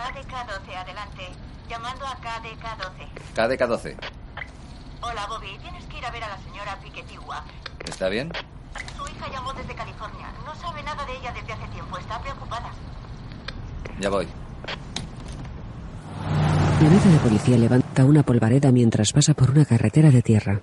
KDK-12, 0.00 0.76
adelante. 0.76 1.28
Llamando 1.68 2.06
a 2.06 2.16
KDK-12. 2.16 3.06
KDK-12. 3.36 3.96
Hola, 5.02 5.26
Bobby. 5.26 5.58
Tienes 5.60 5.84
que 5.84 5.98
ir 5.98 6.06
a 6.06 6.10
ver 6.10 6.24
a 6.24 6.28
la 6.28 6.38
señora 6.38 6.78
Piquetigua. 6.82 7.44
¿Está 7.86 8.08
bien? 8.08 8.32
Su 8.96 9.06
hija 9.06 9.30
llamó 9.30 9.52
desde 9.52 9.74
California. 9.74 10.32
No 10.46 10.54
sabe 10.54 10.82
nada 10.82 11.04
de 11.04 11.12
ella 11.12 11.32
desde 11.32 11.52
hace 11.52 11.68
tiempo. 11.68 11.98
Está 11.98 12.18
preocupada. 12.22 12.70
Ya 14.00 14.08
voy. 14.08 14.26
La 16.80 16.88
nave 16.88 17.10
de 17.10 17.18
policía 17.18 17.58
levanta 17.58 18.06
una 18.06 18.22
polvareda 18.22 18.72
mientras 18.72 19.12
pasa 19.12 19.34
por 19.34 19.50
una 19.50 19.66
carretera 19.66 20.10
de 20.10 20.22
tierra. 20.22 20.62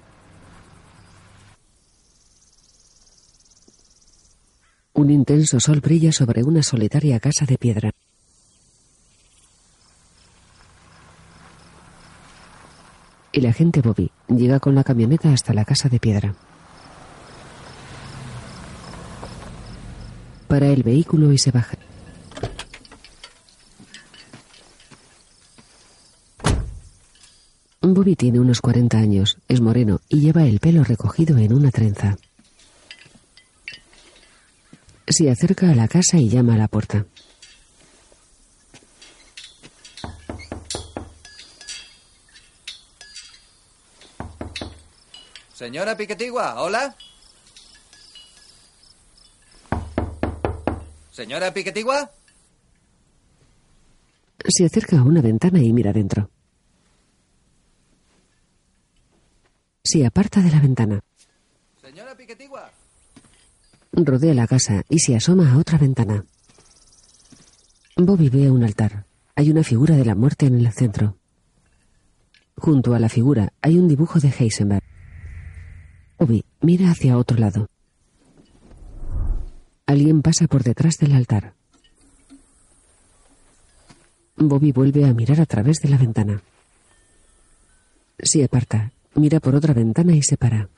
Un 4.93 5.11
intenso 5.11 5.59
sol 5.59 5.79
brilla 5.79 6.11
sobre 6.11 6.43
una 6.43 6.63
solitaria 6.63 7.19
casa 7.19 7.45
de 7.45 7.59
piedra. 7.59 7.91
El 13.37 13.45
agente 13.45 13.81
Bobby 13.81 14.09
llega 14.29 14.59
con 14.59 14.73
la 14.73 14.83
camioneta 14.83 15.31
hasta 15.31 15.53
la 15.53 15.63
casa 15.63 15.89
de 15.89 15.99
piedra. 15.99 16.33
Para 20.47 20.69
el 20.69 20.81
vehículo 20.81 21.31
y 21.31 21.37
se 21.37 21.51
baja. 21.51 21.77
Bobby 27.79 28.15
tiene 28.15 28.39
unos 28.39 28.59
40 28.59 28.97
años, 28.97 29.37
es 29.47 29.61
moreno 29.61 30.01
y 30.09 30.19
lleva 30.19 30.45
el 30.45 30.59
pelo 30.59 30.83
recogido 30.83 31.37
en 31.37 31.53
una 31.53 31.69
trenza. 31.69 32.17
Se 35.07 35.29
acerca 35.29 35.69
a 35.69 35.75
la 35.75 35.87
casa 35.87 36.17
y 36.17 36.27
llama 36.27 36.55
a 36.55 36.57
la 36.57 36.67
puerta. 36.67 37.05
Señora 45.57 45.97
Piquetigua, 45.97 46.61
hola. 46.61 46.95
Señora 51.09 51.51
Piquetigua. 51.51 52.11
Se 54.47 54.65
acerca 54.65 54.99
a 54.99 55.03
una 55.03 55.19
ventana 55.19 55.59
y 55.59 55.73
mira 55.73 55.91
dentro. 55.91 56.29
Se 59.83 60.05
aparta 60.05 60.43
de 60.43 60.51
la 60.51 60.59
ventana. 60.59 60.99
Señora 61.81 62.15
Piquetigua. 62.15 62.69
Rodea 63.93 64.35
la 64.35 64.45
casa 64.45 64.83
y 64.89 64.99
se 64.99 65.15
asoma 65.15 65.51
a 65.51 65.57
otra 65.57 65.79
ventana. 65.79 66.23
Bobby 67.95 68.29
ve 68.29 68.51
un 68.51 68.63
altar. 68.63 69.07
Hay 69.33 69.49
una 69.49 69.63
figura 69.63 69.95
de 69.95 70.05
la 70.05 70.13
muerte 70.13 70.45
en 70.45 70.59
el 70.59 70.71
centro. 70.71 71.17
Junto 72.57 72.93
a 72.93 72.99
la 72.99 73.09
figura 73.09 73.53
hay 73.59 73.79
un 73.79 73.87
dibujo 73.87 74.19
de 74.19 74.29
Heisenberg. 74.29 74.86
Bobby 76.17 76.43
mira 76.61 76.89
hacia 76.89 77.17
otro 77.17 77.37
lado. 77.37 77.67
Alguien 79.85 80.21
pasa 80.21 80.47
por 80.47 80.63
detrás 80.63 80.97
del 80.97 81.13
altar. 81.13 81.53
Bobby 84.35 84.71
vuelve 84.71 85.05
a 85.05 85.13
mirar 85.13 85.39
a 85.41 85.45
través 85.45 85.77
de 85.77 85.89
la 85.89 85.97
ventana. 85.97 86.41
Se 88.19 88.43
aparta, 88.43 88.91
mira 89.15 89.39
por 89.39 89.55
otra 89.55 89.73
ventana 89.73 90.15
y 90.15 90.23
se 90.23 90.37
para. 90.37 90.69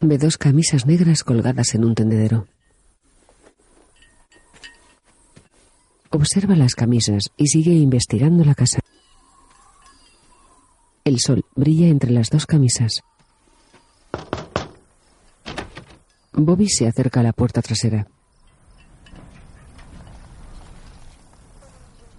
Ve 0.00 0.18
dos 0.18 0.36
camisas 0.36 0.84
negras 0.84 1.22
colgadas 1.22 1.74
en 1.74 1.84
un 1.84 1.94
tendedero. 1.94 2.48
Observa 6.10 6.56
las 6.56 6.74
camisas 6.74 7.30
y 7.36 7.46
sigue 7.46 7.72
investigando 7.72 8.44
la 8.44 8.54
casa. 8.54 8.80
El 11.04 11.18
sol 11.18 11.44
brilla 11.56 11.88
entre 11.88 12.12
las 12.12 12.30
dos 12.30 12.46
camisas. 12.46 13.02
Bobby 16.32 16.68
se 16.68 16.86
acerca 16.86 17.20
a 17.20 17.22
la 17.24 17.32
puerta 17.32 17.60
trasera. 17.60 18.06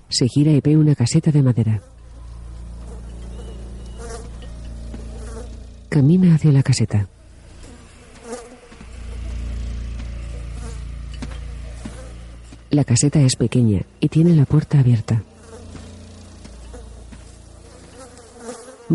Se 0.09 0.27
gira 0.27 0.51
y 0.51 0.59
ve 0.59 0.75
una 0.75 0.95
caseta 0.95 1.31
de 1.31 1.41
madera. 1.41 1.81
Camina 5.87 6.35
hacia 6.35 6.51
la 6.51 6.61
caseta. 6.61 7.07
La 12.69 12.83
caseta 12.83 13.21
es 13.21 13.37
pequeña 13.37 13.83
y 14.01 14.09
tiene 14.09 14.35
la 14.35 14.45
puerta 14.45 14.79
abierta. 14.79 15.23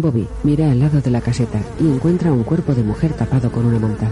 Bobby 0.00 0.26
mira 0.44 0.70
al 0.70 0.78
lado 0.78 1.00
de 1.00 1.10
la 1.10 1.20
caseta 1.20 1.60
y 1.80 1.86
encuentra 1.86 2.32
un 2.32 2.44
cuerpo 2.44 2.74
de 2.74 2.82
mujer 2.82 3.12
tapado 3.14 3.50
con 3.50 3.66
una 3.66 3.78
manta. 3.78 4.10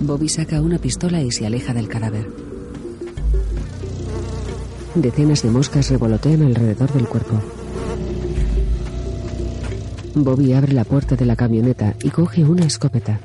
Bobby 0.00 0.28
saca 0.28 0.60
una 0.60 0.78
pistola 0.78 1.20
y 1.20 1.30
se 1.30 1.46
aleja 1.46 1.74
del 1.74 1.88
cadáver. 1.88 2.28
Decenas 4.94 5.42
de 5.42 5.50
moscas 5.50 5.90
revolotean 5.90 6.42
alrededor 6.42 6.92
del 6.92 7.06
cuerpo. 7.06 7.40
Bobby 10.14 10.52
abre 10.52 10.72
la 10.72 10.84
puerta 10.84 11.14
de 11.14 11.26
la 11.26 11.36
camioneta 11.36 11.94
y 12.02 12.10
coge 12.10 12.44
una 12.44 12.64
escopeta. 12.64 13.20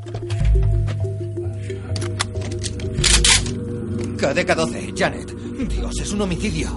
KDK-12, 4.17 4.93
Janet. 4.95 5.33
Dios, 5.69 5.99
es 6.01 6.11
un 6.11 6.21
homicidio. 6.21 6.69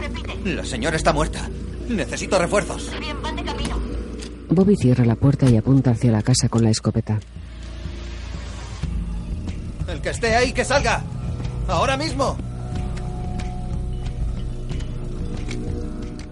Repite. 0.00 0.54
La 0.54 0.64
señora 0.64 0.96
está 0.96 1.12
muerta. 1.12 1.48
Necesito 1.88 2.38
refuerzos. 2.38 2.90
Bien, 3.00 3.20
van 3.22 3.36
de 3.36 3.44
camino. 3.44 3.78
Bobby 4.50 4.76
cierra 4.76 5.04
la 5.04 5.14
puerta 5.14 5.48
y 5.48 5.56
apunta 5.56 5.90
hacia 5.90 6.10
la 6.10 6.22
casa 6.22 6.48
con 6.48 6.62
la 6.62 6.70
escopeta. 6.70 7.18
El 9.86 10.00
que 10.00 10.10
esté 10.10 10.34
ahí, 10.34 10.52
que 10.52 10.64
salga. 10.64 11.02
Ahora 11.66 11.96
mismo. 11.96 12.36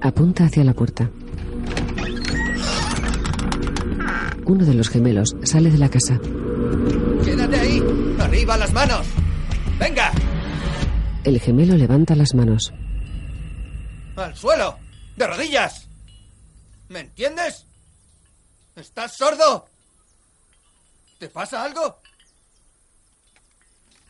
Apunta 0.00 0.44
hacia 0.44 0.64
la 0.64 0.72
puerta. 0.72 1.10
Uno 4.44 4.64
de 4.64 4.74
los 4.74 4.88
gemelos 4.88 5.34
sale 5.42 5.70
de 5.70 5.78
la 5.78 5.88
casa. 5.88 6.20
Quédate 7.24 7.58
ahí. 7.58 7.82
Arriba 8.20 8.56
las 8.56 8.72
manos. 8.72 9.06
Venga. 9.80 10.12
El 11.24 11.40
gemelo 11.40 11.76
levanta 11.76 12.14
las 12.14 12.34
manos. 12.34 12.72
Al 14.14 14.34
suelo. 14.36 14.85
De 15.16 15.26
rodillas. 15.26 15.88
¿Me 16.88 17.00
entiendes? 17.00 17.64
¿Estás 18.76 19.16
sordo? 19.16 19.66
¿Te 21.18 21.28
pasa 21.28 21.64
algo? 21.64 22.00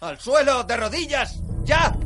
Al 0.00 0.18
suelo, 0.18 0.64
de 0.64 0.76
rodillas. 0.76 1.40
Ya. 1.64 1.96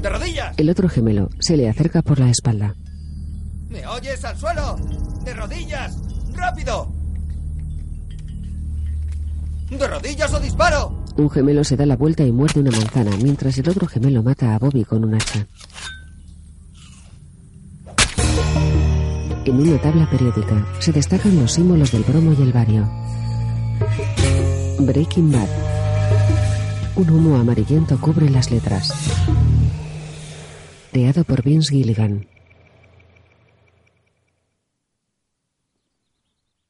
De 0.00 0.08
rodillas. 0.08 0.56
El 0.56 0.70
otro 0.70 0.88
gemelo 0.88 1.28
se 1.40 1.56
le 1.56 1.68
acerca 1.68 2.02
por 2.02 2.20
la 2.20 2.30
espalda. 2.30 2.74
¿Me 3.68 3.86
oyes? 3.86 4.24
Al 4.24 4.38
suelo. 4.38 4.76
De 5.24 5.34
rodillas. 5.34 5.96
Rápido. 6.32 6.92
De 9.68 9.86
rodillas 9.86 10.32
o 10.32 10.38
disparo. 10.40 11.04
Un 11.16 11.30
gemelo 11.30 11.64
se 11.64 11.76
da 11.76 11.86
la 11.86 11.96
vuelta 11.96 12.22
y 12.24 12.32
muerde 12.32 12.60
una 12.60 12.70
manzana, 12.70 13.16
mientras 13.16 13.58
el 13.58 13.68
otro 13.68 13.86
gemelo 13.88 14.22
mata 14.22 14.54
a 14.54 14.58
Bobby 14.58 14.84
con 14.84 15.04
un 15.04 15.14
hacha. 15.14 15.46
En 19.46 19.60
una 19.60 19.78
tabla 19.78 20.08
periódica 20.08 20.66
se 20.78 20.90
destacan 20.90 21.38
los 21.38 21.52
símbolos 21.52 21.92
del 21.92 22.02
bromo 22.02 22.32
y 22.32 22.42
el 22.42 22.50
bario. 22.50 22.88
Breaking 24.80 25.30
Bad. 25.30 25.48
Un 26.96 27.10
humo 27.10 27.36
amarillento 27.36 28.00
cubre 28.00 28.30
las 28.30 28.50
letras. 28.50 28.90
Creado 30.90 31.24
por 31.24 31.42
Vince 31.42 31.74
Gilligan. 31.74 32.26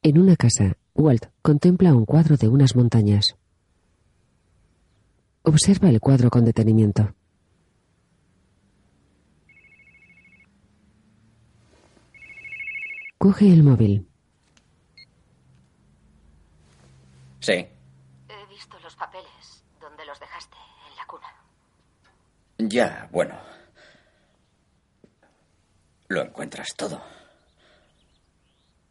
En 0.03 0.17
una 0.19 0.35
casa, 0.35 0.75
Walt 0.93 1.27
contempla 1.41 1.95
un 1.95 2.05
cuadro 2.05 2.35
de 2.35 2.49
unas 2.49 2.75
montañas. 2.75 3.37
Observa 5.43 5.89
el 5.89 6.01
cuadro 6.01 6.29
con 6.29 6.43
detenimiento. 6.43 7.14
Coge 13.25 13.51
el 13.51 13.63
móvil. 13.63 14.07
Sí. 17.39 17.53
He 17.53 18.45
visto 18.47 18.77
los 18.81 18.95
papeles 18.95 19.63
donde 19.81 20.05
los 20.05 20.19
dejaste 20.19 20.55
en 20.87 20.95
la 20.95 21.07
cuna. 21.07 21.33
Ya, 22.59 23.09
bueno. 23.11 23.35
Lo 26.07 26.21
encuentras 26.21 26.75
todo. 26.75 27.01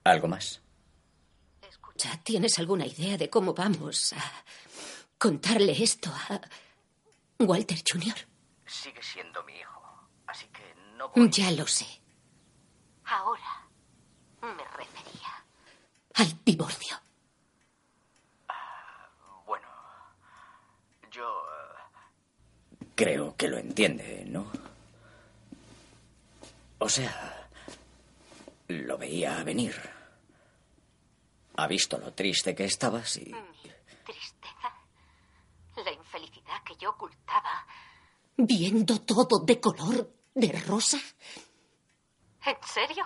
¿Algo 0.03 0.27
más? 0.27 0.61
¿Ya 1.97 2.21
tienes 2.25 2.59
alguna 2.59 2.87
idea 2.87 3.17
de 3.17 3.31
cómo 3.31 3.55
vamos 3.55 4.15
a 4.15 4.33
contarle 5.17 5.81
esto 5.81 6.11
a... 6.11 6.41
Walter 7.39 7.79
Jr. 7.89 8.17
Sigue 8.67 9.01
siendo 9.01 9.45
mi 9.45 9.53
hijo. 9.53 9.81
Así 10.27 10.49
que 10.49 10.75
no 10.97 11.09
voy. 11.11 11.31
Ya 11.31 11.53
lo 11.53 11.69
sé. 11.69 11.87
Ahora. 13.05 13.54
Al 16.14 16.44
divorcio. 16.44 16.96
Bueno. 19.46 19.66
Yo. 21.11 21.25
eh, 21.28 22.87
Creo 22.94 23.37
que 23.37 23.49
lo 23.49 23.58
entiende, 23.58 24.25
¿no? 24.26 24.46
O 26.78 26.88
sea, 26.88 27.49
lo 28.69 28.99
veía 28.99 29.43
venir. 29.43 29.75
Ha 31.56 31.66
visto 31.66 31.99
lo 31.99 32.12
triste 32.12 32.55
que 32.55 32.64
estabas 32.64 33.16
y... 33.16 33.26
Mi 33.32 33.99
tristeza. 34.05 34.72
La 35.84 35.93
infelicidad 35.93 36.62
que 36.64 36.76
yo 36.76 36.90
ocultaba. 36.90 37.66
Viendo 38.37 39.00
todo 39.00 39.40
de 39.44 39.61
color 39.61 40.11
de 40.34 40.52
rosa. 40.66 40.99
¿En 42.44 42.56
serio? 42.64 43.05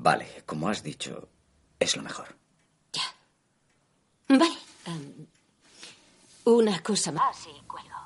Vale, 0.00 0.42
como 0.46 0.68
has 0.68 0.82
dicho, 0.82 1.28
es 1.78 1.96
lo 1.96 2.02
mejor. 2.02 2.34
Vale. 4.28 4.56
em, 4.86 5.26
una 6.44 6.82
cosa 6.82 7.12
más. 7.12 7.22
Ah, 7.24 7.32
sí, 7.34 7.50
cuelgo. 7.68 7.98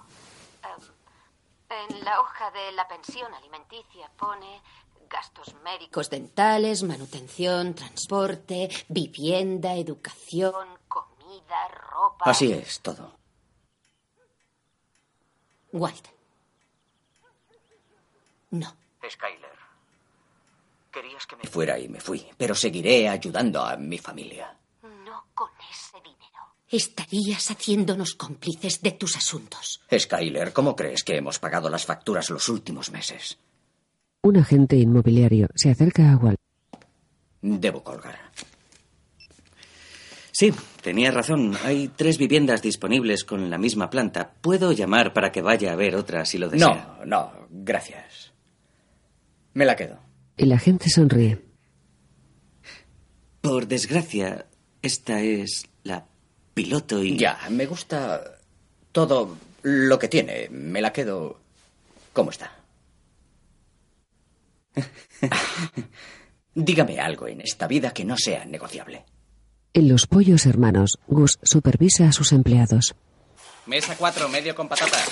Em, 0.65 1.91
en 1.91 2.05
la 2.05 2.21
hoja 2.21 2.50
de 2.50 2.73
la 2.73 2.88
pensión 2.88 3.33
alimenticia 3.33 4.11
pone 4.19 4.61
gastos 5.09 5.55
médicos. 5.55 5.62
Médicos 5.77 6.11
dentales, 6.11 6.83
manutención, 6.83 7.75
transporte, 7.75 8.69
vivienda, 8.88 9.75
educación. 9.75 10.67
comida, 10.88 11.69
ropa. 11.69 12.31
Así 12.31 12.53
es, 12.53 12.81
todo. 12.81 13.17
Walt. 15.73 16.09
No. 18.50 18.75
Skyler. 19.09 19.56
Querías 20.97 21.27
que 21.27 21.37
me. 21.37 21.43
Fuera 21.43 21.79
y 21.79 21.91
me 21.91 22.01
fui, 22.01 22.25
pero 22.39 22.55
seguiré 22.55 23.07
ayudando 23.07 23.63
a 23.63 23.77
mi 23.77 23.99
familia. 23.99 24.57
No 24.83 25.27
con 25.35 25.51
ese 25.71 25.99
dinero. 25.99 26.57
Estarías 26.71 27.51
haciéndonos 27.51 28.15
cómplices 28.15 28.81
de 28.81 28.93
tus 28.93 29.15
asuntos. 29.15 29.83
Skyler, 29.95 30.55
¿cómo 30.55 30.75
crees 30.75 31.05
que 31.05 31.19
hemos 31.19 31.39
pagado 31.39 31.69
las 31.69 31.85
facturas 31.85 32.31
los 32.31 32.49
últimos 32.49 32.91
meses? 32.91 33.39
Un 34.23 34.39
agente 34.39 34.77
inmobiliario 34.77 35.49
se 35.55 35.71
acerca 35.71 36.13
a 36.13 36.17
Walt. 36.17 36.41
Debo 37.43 37.85
colgar. 37.85 38.19
Sí, 40.33 40.51
tenía 40.81 41.11
razón. 41.11 41.59
Hay 41.63 41.89
tres 41.89 42.17
viviendas 42.17 42.63
disponibles 42.63 43.27
con 43.27 43.51
la 43.51 43.59
misma 43.59 43.91
planta. 43.91 44.33
Puedo 44.41 44.73
llamar 44.73 45.13
para 45.13 45.31
que 45.31 45.43
vaya 45.43 45.75
a 45.75 45.77
ver 45.77 45.95
otra 45.95 46.25
si 46.25 46.39
lo 46.39 46.49
desea. 46.49 46.97
No, 47.01 47.05
no, 47.05 47.49
gracias. 47.51 48.33
Me 49.53 49.67
la 49.67 49.77
quedo. 49.77 50.06
El 50.37 50.53
agente 50.53 50.91
sonríe. 50.91 51.43
Por 53.41 53.67
desgracia, 53.67 54.47
esta 54.83 55.21
es 55.21 55.67
la 55.83 56.06
piloto 56.53 57.03
y... 57.03 57.17
Ya, 57.17 57.38
me 57.50 57.67
gusta 57.67 58.38
todo 58.93 59.37
lo 59.62 59.99
que 59.99 60.09
tiene. 60.09 60.49
Me 60.50 60.81
la 60.81 60.93
quedo 60.93 61.41
como 62.12 62.31
está. 62.31 62.53
Dígame 66.55 66.99
algo 67.00 67.29
en 67.29 67.41
esta 67.41 67.67
vida 67.67 67.93
que 67.93 68.05
no 68.05 68.17
sea 68.17 68.44
negociable. 68.44 69.05
En 69.73 69.88
los 69.88 70.06
pollos 70.06 70.47
hermanos, 70.47 70.99
Gus 71.06 71.38
supervisa 71.43 72.09
a 72.09 72.12
sus 72.12 72.33
empleados. 72.33 72.94
Mesa 73.67 73.94
4, 73.97 74.29
medio 74.29 74.55
con 74.55 74.69
patatas. 74.69 75.06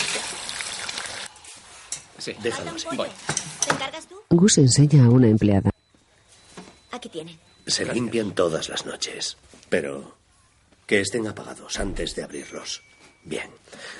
Sí. 2.18 2.34
Déjalo. 2.42 2.72
Voy. 2.96 3.08
¿Te 3.64 3.72
encargas 3.72 4.06
tú? 4.06 4.16
Gus 4.30 4.58
enseña 4.58 5.04
a 5.06 5.10
una 5.10 5.28
empleada. 5.28 5.70
Aquí 6.90 7.08
tiene. 7.08 7.38
Se 7.66 7.84
limpian 7.92 8.32
todas 8.32 8.68
las 8.68 8.84
noches, 8.86 9.36
pero 9.68 10.16
que 10.86 11.00
estén 11.00 11.26
apagados 11.26 11.78
antes 11.80 12.14
de 12.14 12.22
abrirlos. 12.22 12.82
Bien, 13.24 13.48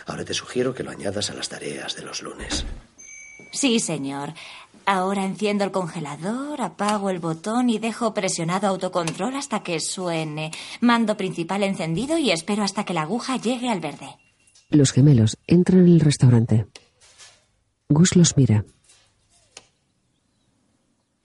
ahora 0.07 0.25
te 0.25 0.35
sugiero 0.35 0.75
que 0.75 0.83
lo 0.83 0.91
añadas 0.91 1.31
a 1.31 1.35
las 1.35 1.49
tareas 1.49 1.97
de 1.97 2.03
los 2.03 2.23
lunes. 2.23 2.65
Sí, 3.53 3.81
señor. 3.81 4.35
Ahora 4.87 5.25
enciendo 5.25 5.65
el 5.65 5.71
congelador, 5.71 6.61
apago 6.61 7.09
el 7.09 7.19
botón 7.19 7.71
y 7.71 7.79
dejo 7.79 8.13
presionado 8.13 8.69
autocontrol 8.69 9.35
hasta 9.35 9.63
que 9.63 9.81
suene. 9.81 10.51
Mando 10.83 11.17
principal 11.17 11.63
encendido 11.63 12.19
y 12.19 12.31
espero 12.31 12.63
hasta 12.63 12.85
que 12.85 12.93
la 12.93 13.03
aguja 13.03 13.39
llegue 13.39 13.71
al 13.71 13.81
verde. 13.81 14.17
Los 14.69 14.93
gemelos 14.93 15.39
entran 15.47 15.87
en 15.87 15.95
el 15.95 16.01
restaurante. 16.01 16.67
Gus 17.89 18.15
los 18.15 18.37
mira. 18.37 18.65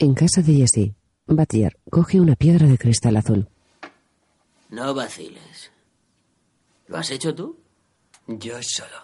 En 0.01 0.13
casa 0.13 0.42
de 0.42 0.54
Jesse, 0.54 0.94
Batier 1.28 1.78
coge 1.90 2.22
una 2.22 2.36
piedra 2.36 2.68
de 2.68 2.78
cristal 2.78 3.18
azul. 3.18 3.50
No 4.69 4.94
vaciles. 4.94 5.72
¿Lo 6.88 6.98
has 6.98 7.12
hecho 7.12 7.36
tú? 7.36 7.57
Yo 8.25 8.57
solo. 8.62 8.96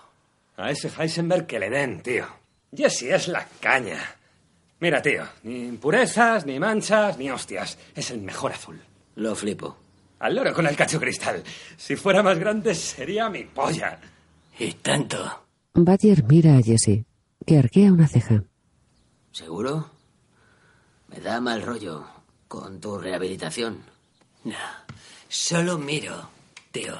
A 0.55 0.71
ese 0.71 0.89
Heisenberg 0.89 1.47
que 1.47 1.59
le 1.59 1.69
den, 1.69 2.01
tío. 2.01 2.25
Jesse 2.73 3.13
es 3.13 3.27
la 3.27 3.45
caña. 3.59 3.99
Mira, 4.79 5.01
tío, 5.01 5.23
ni 5.43 5.65
impurezas, 5.65 6.45
ni 6.45 6.59
manchas, 6.59 7.17
ni 7.17 7.29
hostias. 7.29 7.77
Es 7.93 8.11
el 8.11 8.21
mejor 8.21 8.53
azul. 8.53 8.79
Lo 9.15 9.35
flipo. 9.35 9.75
Al 10.19 10.35
loro 10.35 10.53
con 10.53 10.65
el 10.65 10.77
cacho 10.77 10.99
cristal. 10.99 11.43
Si 11.75 11.97
fuera 11.97 12.23
más 12.23 12.39
grande 12.39 12.73
sería 12.73 13.29
mi 13.29 13.43
polla. 13.43 13.99
Y 14.57 14.71
tanto. 14.75 15.17
Batier 15.73 16.23
mira 16.23 16.55
a 16.57 16.61
Jesse, 16.61 17.03
que 17.45 17.57
arquea 17.57 17.91
una 17.91 18.07
ceja. 18.07 18.43
¿Seguro? 19.33 19.94
Me 21.15 21.21
da 21.21 21.39
mal 21.39 21.61
rollo 21.61 22.05
con 22.49 22.81
tu 22.81 22.97
rehabilitación. 22.97 23.85
No, 24.43 24.57
solo 25.29 25.77
miro, 25.77 26.29
tío. 26.71 26.93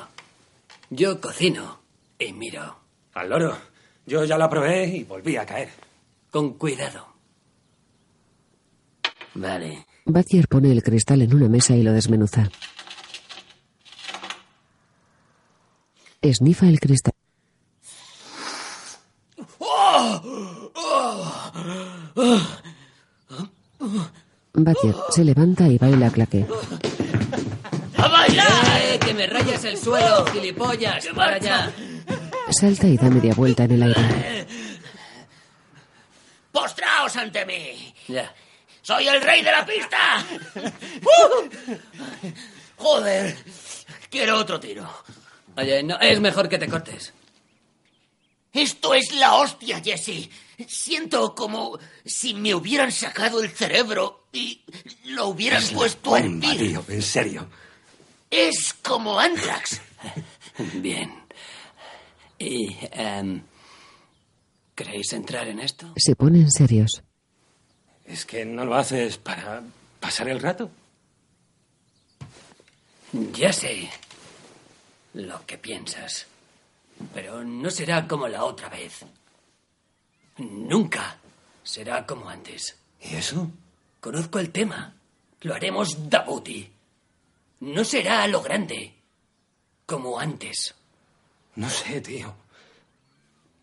Yo 0.90 1.20
cocino 1.20 1.80
y 2.18 2.32
miro. 2.32 2.78
Al 3.14 3.30
loro. 3.30 3.58
Yo 4.06 4.24
ya 4.24 4.38
la 4.38 4.50
probé 4.50 4.86
y 4.88 5.04
volví 5.04 5.36
a 5.36 5.46
caer. 5.46 5.70
Con 6.32 6.54
cuidado. 6.54 7.06
Vale. 9.34 9.86
Batier 10.06 10.48
pone 10.48 10.72
el 10.72 10.82
cristal 10.82 11.22
en 11.22 11.34
una 11.34 11.50
mesa 11.50 11.76
y 11.76 11.84
lo 11.84 11.92
desmenuza. 11.92 12.50
Esnifa 16.22 16.68
el 16.68 16.80
cristal. 16.80 17.14
Batier 24.64 24.96
se 25.10 25.24
levanta 25.24 25.68
y 25.68 25.78
baila 25.78 26.10
claque. 26.10 26.46
¡A 27.98 28.08
bailar! 28.08 28.82
¡Eh, 28.82 29.00
que 29.00 29.14
me 29.14 29.28
rayas 29.28 29.64
el 29.66 29.78
suelo, 29.78 30.26
gilipollas! 30.28 31.08
¡Para 31.16 31.36
allá! 31.36 31.72
Salta 32.52 32.88
y 32.88 32.98
da 32.98 33.10
media 33.10 33.34
vuelta 33.34 33.64
en 33.64 33.72
el 33.72 33.84
aire. 33.84 34.48
¡Postraos 36.52 37.16
ante 37.18 37.46
mí! 37.46 37.94
Ya. 38.08 38.34
¡Soy 38.82 39.08
el 39.08 39.22
rey 39.22 39.44
de 39.44 39.52
la 39.52 39.66
pista! 39.66 40.26
¡Uh! 41.02 41.50
¡Joder! 42.78 43.36
Quiero 44.10 44.38
otro 44.38 44.60
tiro. 44.60 44.88
Oye, 45.58 45.84
no, 45.84 46.00
es 46.00 46.20
mejor 46.20 46.48
que 46.48 46.58
te 46.58 46.68
cortes. 46.68 47.14
Esto 48.54 48.94
es 48.94 49.14
la 49.14 49.34
hostia, 49.34 49.82
Jesse. 49.84 50.30
Siento 50.68 51.36
como 51.36 51.78
si 52.06 52.34
me 52.34 52.56
hubieran 52.56 52.92
sacado 52.92 53.44
el 53.44 53.50
cerebro 53.50 54.25
y 54.36 54.62
lo 55.06 55.34
Es 55.38 55.72
la 55.72 55.78
puesto 55.78 56.18
hervir. 56.18 56.58
tío, 56.58 56.86
en 56.90 57.02
serio. 57.02 57.48
Es 58.30 58.74
como 58.84 59.18
Antrax. 59.18 59.80
Bien. 60.76 61.10
¿Y 62.38 62.76
em, 62.92 63.42
queréis 64.76 65.14
entrar 65.14 65.48
en 65.48 65.62
esto? 65.62 65.94
Se 65.96 66.16
ponen 66.18 66.52
serios. 66.52 67.02
¿Es 68.04 68.26
que 68.26 68.46
no 68.46 68.66
lo 68.66 68.76
haces 68.76 69.18
para 69.18 69.64
pasar 70.02 70.28
el 70.28 70.42
rato? 70.42 70.70
Ya 73.32 73.54
sé 73.54 73.90
lo 75.14 75.46
que 75.46 75.58
piensas, 75.58 76.28
pero 77.14 77.42
no 77.46 77.70
será 77.70 78.06
como 78.06 78.28
la 78.28 78.44
otra 78.44 78.68
vez. 78.68 79.06
Nunca 80.38 81.18
será 81.64 82.06
como 82.06 82.28
antes. 82.28 82.76
¿Y 83.02 83.16
eso? 83.16 83.50
Conozco 84.06 84.38
el 84.38 84.52
tema. 84.52 84.94
Lo 85.42 85.56
haremos 85.56 86.12
Dabuti. 86.12 86.70
No 87.62 87.84
será 87.84 88.22
a 88.22 88.28
lo 88.28 88.40
grande, 88.44 88.94
como 89.88 90.20
antes. 90.20 90.76
No 91.56 91.68
sé, 91.68 92.02
tío. 92.02 92.32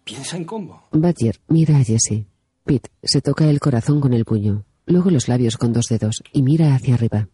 Piensa 0.02 0.36
en 0.36 0.44
combo. 0.44 0.88
Batier 0.90 1.38
mira 1.46 1.76
a 1.76 1.84
Jesse. 1.84 2.26
Pete 2.64 2.90
se 3.04 3.20
toca 3.20 3.48
el 3.48 3.60
corazón 3.60 4.00
con 4.00 4.14
el 4.14 4.24
puño, 4.24 4.64
luego 4.84 5.12
los 5.12 5.28
labios 5.28 5.56
con 5.56 5.72
dos 5.72 5.86
dedos 5.88 6.24
y 6.32 6.42
mira 6.42 6.74
hacia 6.74 6.94
arriba. 6.94 7.28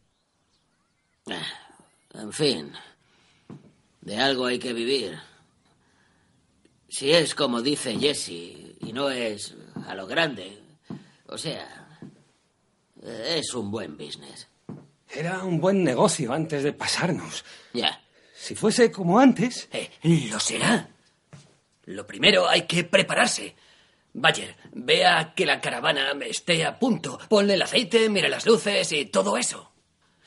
En 2.13 2.31
fin. 2.31 2.73
De 4.03 4.19
algo 4.19 4.45
hay 4.45 4.59
que 4.59 4.75
vivir. 4.75 5.19
Si 6.91 7.11
es 7.11 7.35
como 7.35 7.63
dice 7.63 7.99
Jesse 7.99 8.77
y 8.83 8.93
no 8.93 9.09
es 9.09 9.55
a 9.87 9.95
lo 9.95 10.07
grande, 10.07 10.59
o 11.27 11.39
sea, 11.39 11.88
es 13.03 13.55
un 13.55 13.71
buen 13.71 13.97
business. 13.97 14.49
Era 15.11 15.43
un 15.45 15.61
buen 15.61 15.83
negocio 15.83 16.33
antes 16.33 16.63
de 16.63 16.73
pasarnos. 16.73 17.45
Ya. 17.73 18.01
Si 18.37 18.55
fuese 18.55 18.93
como 18.93 19.19
antes. 19.19 19.69
Eh, 19.73 19.91
lo 20.31 20.39
será. 20.39 20.89
Lo 21.87 22.07
primero 22.07 22.49
hay 22.49 22.63
que 22.63 22.85
prepararse. 22.85 23.57
Bayer, 24.13 24.57
vea 24.73 25.33
que 25.35 25.47
la 25.47 25.61
caravana 25.61 26.13
esté 26.27 26.65
a 26.65 26.79
punto. 26.79 27.19
Ponle 27.29 27.55
el 27.55 27.63
aceite, 27.63 28.09
mire 28.09 28.29
las 28.29 28.47
luces 28.47 28.93
y 28.93 29.07
todo 29.07 29.37
eso. 29.37 29.73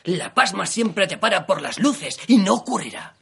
La 0.06 0.34
pasma 0.34 0.66
siempre 0.66 1.08
te 1.08 1.18
para 1.18 1.46
por 1.46 1.62
las 1.62 1.78
luces 1.78 2.20
y 2.28 2.38
no 2.38 2.56
ocurrirá. 2.56 3.16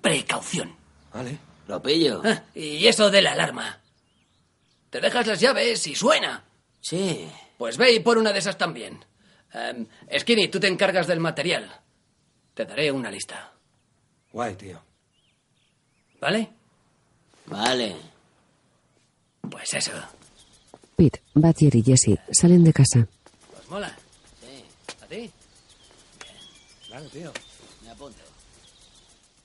Precaución. 0.00 0.76
Vale. 1.12 1.38
Lo 1.66 1.82
pillo. 1.82 2.22
Ah, 2.24 2.42
y 2.54 2.86
eso 2.86 3.10
de 3.10 3.22
la 3.22 3.32
alarma. 3.32 3.80
Te 4.90 5.00
dejas 5.00 5.26
las 5.26 5.40
llaves 5.40 5.86
y 5.86 5.94
suena. 5.94 6.44
Sí. 6.80 7.28
Pues 7.64 7.78
ve 7.78 7.94
y 7.94 8.00
por 8.00 8.18
una 8.18 8.30
de 8.30 8.40
esas 8.40 8.58
también. 8.58 9.02
Em, 9.50 9.86
Skinny, 10.18 10.48
tú 10.48 10.60
te 10.60 10.68
encargas 10.68 11.06
del 11.06 11.18
material. 11.18 11.80
Te 12.52 12.66
daré 12.66 12.92
una 12.92 13.10
lista. 13.10 13.54
Guay, 14.30 14.54
tío. 14.54 14.82
¿Vale? 16.20 16.50
Vale. 17.46 17.96
Pues 19.50 19.72
eso. 19.72 19.92
Pete, 20.94 21.22
Badger 21.32 21.74
y 21.76 21.82
Jesse 21.82 22.18
salen 22.30 22.64
de 22.64 22.74
casa. 22.74 23.08
¿Os 23.58 23.70
mola? 23.70 23.96
Sí. 24.42 24.64
¿A 25.02 25.06
ti? 25.06 25.30
Claro, 26.86 27.06
tío. 27.06 27.32
Me 27.82 27.88
apunto. 27.88 28.22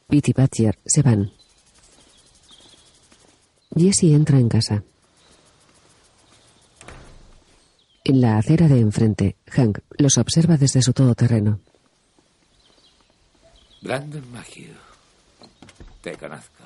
Pete 0.10 0.32
y 0.32 0.34
Badger 0.34 0.78
se 0.86 1.02
van. 1.04 1.32
Jesse 3.78 4.12
entra 4.14 4.38
en 4.38 4.50
casa. 4.50 4.84
En 8.04 8.22
la 8.22 8.38
acera 8.38 8.68
de 8.68 8.80
enfrente, 8.80 9.36
Hank 9.48 9.80
los 9.98 10.18
observa 10.18 10.58
desde 10.58 10.82
su 10.82 10.94
todoterreno. 10.94 11.60
Brandon 13.82 14.24
Mayhew. 14.32 14.74
Te 16.02 16.16
conozco. 16.18 16.64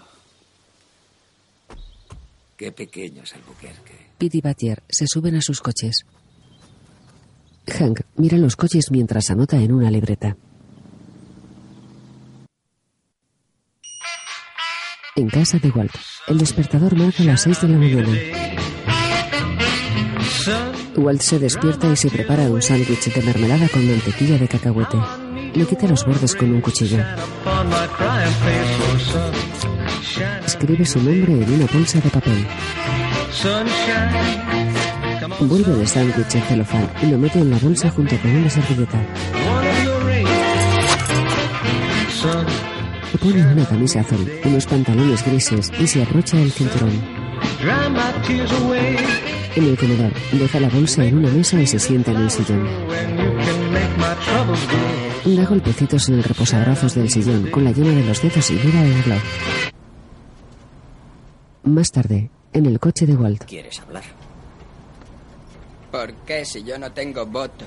Qué 2.55 2.71
pequeño 2.71 3.23
es 3.23 3.33
Albuquerque. 3.33 4.07
Pete 4.17 4.37
y 4.37 4.41
Badger 4.41 4.83
se 4.87 5.05
suben 5.07 5.35
a 5.35 5.41
sus 5.41 5.59
coches. 5.59 6.05
Hank 7.67 8.01
mira 8.15 8.37
los 8.37 8.55
coches 8.55 8.91
mientras 8.91 9.29
anota 9.29 9.57
en 9.57 9.71
una 9.71 9.89
libreta. 9.89 10.37
En 15.15 15.29
casa 15.29 15.59
de 15.59 15.69
Walt, 15.69 15.93
el 16.27 16.37
despertador 16.37 16.95
marca 16.95 17.23
las 17.23 17.41
6 17.41 17.61
de 17.61 17.67
la 17.67 17.77
mañana. 17.77 18.52
Walt 20.95 21.21
se 21.21 21.39
despierta 21.39 21.91
y 21.91 21.95
se 21.95 22.09
prepara 22.09 22.43
un 22.43 22.61
sándwich 22.61 23.13
de 23.13 23.21
mermelada 23.21 23.67
con 23.69 23.87
mantequilla 23.87 24.37
de 24.37 24.47
cacahuete. 24.47 24.97
Le 25.55 25.65
quita 25.65 25.87
los 25.87 26.05
bordes 26.05 26.35
con 26.35 26.51
un 26.51 26.61
cuchillo. 26.61 26.99
Escribe 30.45 30.85
su 30.85 31.01
nombre 31.01 31.33
en 31.33 31.53
una 31.53 31.65
bolsa 31.73 31.99
de 31.99 32.09
papel. 32.09 32.47
Vuelve 35.41 35.81
el 35.81 35.87
sándwich 35.87 36.35
en 36.35 36.41
celofán 36.43 36.89
y 37.01 37.05
lo 37.07 37.17
mete 37.17 37.39
en 37.39 37.49
la 37.49 37.57
bolsa 37.57 37.89
junto 37.89 38.17
con 38.19 38.35
una 38.35 38.49
servilleta. 38.49 38.99
Se 43.11 43.17
pone 43.17 43.45
una 43.51 43.65
camisa 43.65 44.01
azul, 44.01 44.31
unos 44.45 44.65
pantalones 44.65 45.25
grises 45.25 45.71
y 45.79 45.87
se 45.87 46.03
abrocha 46.03 46.39
el 46.39 46.51
cinturón. 46.51 47.01
En 49.55 49.65
el 49.65 49.77
comedor, 49.77 50.11
deja 50.31 50.59
la 50.59 50.69
bolsa 50.69 51.05
en 51.05 51.17
una 51.17 51.29
mesa 51.29 51.61
y 51.61 51.67
se 51.67 51.77
sienta 51.77 52.11
en 52.11 52.17
el 52.17 52.31
sillón. 52.31 52.67
Da 55.25 55.45
golpecitos 55.45 56.09
en 56.09 56.15
el 56.15 56.23
reposabrazos 56.23 56.95
del 56.95 57.09
sillón 57.09 57.49
con 57.51 57.63
la 57.63 57.71
yema 57.71 57.91
de 57.91 58.03
los 58.03 58.21
dedos 58.21 58.49
y 58.49 58.53
mira 58.53 58.83
el 58.83 59.03
reloj. 59.03 59.21
Más 61.63 61.91
tarde, 61.91 62.29
en 62.51 62.65
el 62.65 62.79
coche 62.79 63.05
de 63.05 63.15
Walt. 63.15 63.45
¿Quieres 63.45 63.79
hablar? 63.79 64.03
¿Por 65.91 66.13
qué 66.25 66.43
si 66.43 66.63
yo 66.63 66.77
no 66.79 66.91
tengo 66.91 67.25
voto? 67.25 67.65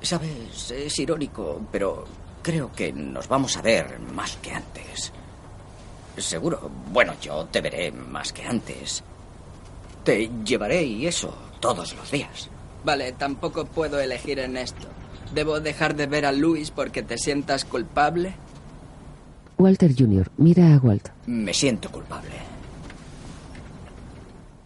Sabes, 0.00 0.70
es 0.70 0.98
irónico, 1.00 1.60
pero 1.72 2.04
creo 2.42 2.70
que 2.70 2.92
nos 2.92 3.26
vamos 3.26 3.56
a 3.56 3.62
ver 3.62 3.98
más 4.14 4.36
que 4.36 4.52
antes. 4.52 5.12
Seguro. 6.16 6.70
Bueno, 6.92 7.14
yo 7.20 7.44
te 7.46 7.60
veré 7.60 7.92
más 7.92 8.32
que 8.32 8.44
antes. 8.44 9.02
Te 10.04 10.30
llevaré 10.44 10.82
y 10.84 11.06
eso 11.06 11.34
todos 11.60 11.94
los 11.94 12.10
días. 12.10 12.48
Vale, 12.84 13.12
tampoco 13.12 13.64
puedo 13.66 14.00
elegir 14.00 14.38
en 14.38 14.56
esto. 14.56 14.86
¿Debo 15.34 15.60
dejar 15.60 15.96
de 15.96 16.06
ver 16.06 16.24
a 16.24 16.32
Luis 16.32 16.70
porque 16.70 17.02
te 17.02 17.18
sientas 17.18 17.64
culpable? 17.64 18.34
Walter 19.58 19.92
Jr. 19.96 20.30
mira 20.36 20.74
a 20.74 20.78
Walt. 20.78 21.08
Me 21.26 21.52
siento 21.52 21.90
culpable. 21.90 22.30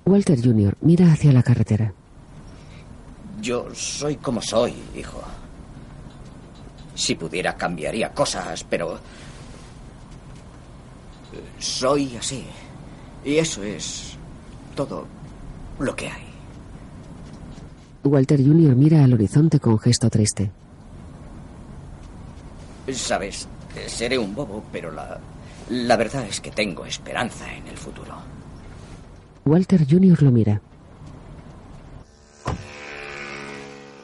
Walter 0.05 0.39
Jr. 0.43 0.77
mira 0.81 1.13
hacia 1.13 1.33
la 1.33 1.43
carretera. 1.43 1.93
Yo 3.41 3.69
soy 3.75 4.17
como 4.17 4.43
soy, 4.43 4.75
hijo. 4.97 5.23
Si 6.95 7.15
pudiera 7.15 7.57
cambiaría 7.57 8.13
cosas, 8.13 8.65
pero... 8.69 8.99
Soy 11.59 12.17
así. 12.17 12.45
Y 13.25 13.37
eso 13.37 13.63
es 13.63 14.17
todo 14.75 15.07
lo 15.79 15.95
que 15.95 16.09
hay. 16.09 16.25
Walter 18.03 18.41
Jr. 18.43 18.75
mira 18.75 19.05
al 19.05 19.13
horizonte 19.13 19.61
con 19.61 19.79
gesto 19.79 20.09
triste. 20.09 20.51
Sabes, 22.93 23.47
seré 23.87 24.19
un 24.19 24.35
bobo, 24.35 24.65
pero 24.73 24.91
la, 24.91 25.21
la 25.69 25.97
verdad 25.97 26.27
es 26.27 26.41
que 26.41 26.51
tengo 26.51 26.87
esperanza 26.87 27.53
en 27.55 27.67
el 27.69 27.77
futuro. 27.77 28.15
Walter 29.45 29.87
Jr. 29.89 30.23
lo 30.23 30.31
mira. 30.31 30.61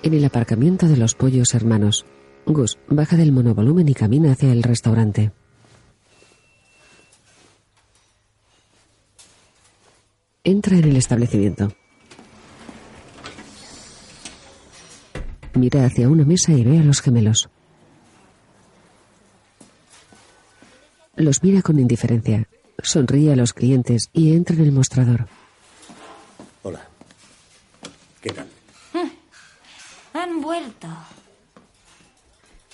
En 0.02 0.14
el 0.14 0.24
aparcamiento 0.24 0.86
de 0.86 0.96
los 0.96 1.14
pollos 1.14 1.54
hermanos, 1.54 2.04
Gus 2.46 2.78
baja 2.88 3.16
del 3.16 3.32
monovolumen 3.32 3.88
y 3.88 3.94
camina 3.94 4.32
hacia 4.32 4.52
el 4.52 4.62
restaurante. 4.62 5.32
Entra 10.46 10.76
en 10.76 10.84
el 10.84 10.96
establecimiento. 10.96 11.72
Mira 15.54 15.84
hacia 15.84 16.08
una 16.08 16.24
mesa 16.24 16.52
y 16.52 16.62
ve 16.62 16.78
a 16.78 16.84
los 16.84 17.00
gemelos. 17.00 17.48
Los 21.16 21.42
mira 21.42 21.62
con 21.62 21.80
indiferencia. 21.80 22.48
Sonríe 22.80 23.32
a 23.32 23.36
los 23.36 23.54
clientes 23.54 24.08
y 24.12 24.36
entra 24.36 24.54
en 24.54 24.62
el 24.62 24.70
mostrador. 24.70 25.26
Hola. 26.62 26.88
¿Qué 28.20 28.30
tal? 28.30 28.48
Han 30.12 30.40
vuelto. 30.40 30.86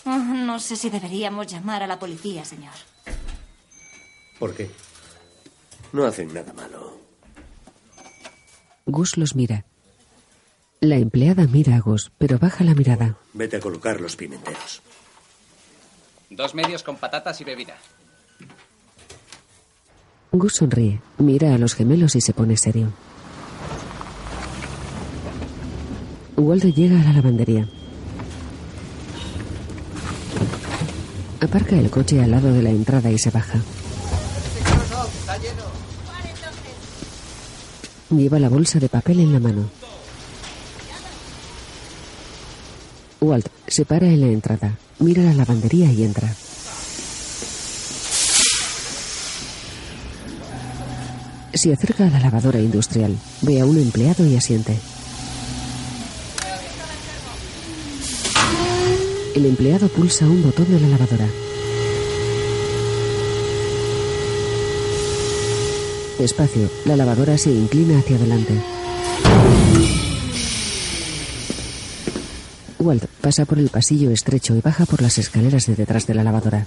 Oh, 0.05 0.19
no 0.19 0.61
sé 0.61 0.77
si 0.77 0.91
deberíamos 0.91 1.47
llamar 1.47 1.83
a 1.83 1.87
la 1.87 1.99
policía, 1.99 2.45
señor. 2.45 2.75
¿Por 4.39 4.55
qué? 4.55 4.71
No 5.95 6.05
hacen 6.05 6.35
nada 6.35 6.53
malo. 6.53 7.02
Gus 8.93 9.17
los 9.17 9.35
mira. 9.35 9.65
La 10.81 10.97
empleada 10.97 11.47
mira 11.47 11.77
a 11.77 11.81
Gus, 11.81 12.13
pero 12.19 12.39
baja 12.39 12.63
la 12.63 12.75
mirada. 12.75 13.17
Vete 13.33 13.57
a 13.57 13.61
colocar 13.61 14.03
los 14.03 14.17
pimenteros. 14.17 14.83
Dos 16.29 16.55
medios 16.55 16.83
con 16.83 16.97
patatas 16.97 17.41
y 17.41 17.45
bebida. 17.45 17.75
Gus 20.31 20.57
sonríe, 20.57 21.01
mira 21.17 21.55
a 21.55 21.59
los 21.59 21.75
gemelos 21.75 22.17
y 22.17 22.21
se 22.21 22.35
pone 22.35 22.59
serio. 22.59 22.93
Walter 26.37 26.75
llega 26.75 27.01
a 27.01 27.05
la 27.05 27.13
lavandería. 27.15 27.67
Aparca 31.41 31.79
el 31.79 31.89
coche 31.89 32.23
al 32.23 32.31
lado 32.31 32.53
de 32.53 32.63
la 32.63 32.71
entrada 32.71 33.11
y 33.11 33.19
se 33.19 33.31
baja. 33.31 33.59
Está 35.19 35.39
lleno. 35.39 35.83
Lleva 38.13 38.39
la 38.39 38.51
bolsa 38.51 38.79
de 38.79 38.91
papel 38.91 39.21
en 39.21 39.33
la 39.33 39.41
mano. 39.41 39.71
Walt 43.23 43.49
se 43.67 43.87
para 43.87 44.07
en 44.07 44.21
la 44.21 44.27
entrada, 44.27 44.77
mira 44.99 45.23
la 45.23 45.33
lavandería 45.33 45.91
y 45.91 46.05
entra. 46.05 46.35
Se 51.55 51.73
acerca 51.73 52.07
a 52.07 52.11
la 52.11 52.21
lavadora 52.21 52.61
industrial, 52.61 53.17
ve 53.41 53.61
a 53.61 53.65
un 53.65 53.79
empleado 53.79 54.27
y 54.27 54.37
asiente. 54.37 54.77
El 59.35 59.47
empleado 59.47 59.89
pulsa 59.89 60.27
un 60.27 60.43
botón 60.43 60.71
de 60.71 60.81
la 60.81 60.89
lavadora. 60.89 61.29
Despacio, 66.23 66.71
la 66.85 66.95
lavadora 66.95 67.37
se 67.37 67.51
inclina 67.51 67.99
hacia 67.99 68.15
adelante. 68.15 68.55
Walt 72.79 73.07
pasa 73.21 73.45
por 73.45 73.59
el 73.59 73.71
pasillo 73.71 74.13
estrecho 74.13 74.55
y 74.55 74.61
baja 74.61 74.87
por 74.87 75.03
las 75.03 75.19
escaleras 75.19 75.67
de 75.67 75.75
detrás 75.75 76.07
de 76.07 76.15
la 76.15 76.23
lavadora. 76.23 76.65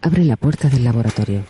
Abre 0.00 0.24
la 0.24 0.36
puerta 0.36 0.68
del 0.68 0.84
laboratorio. 0.84 1.44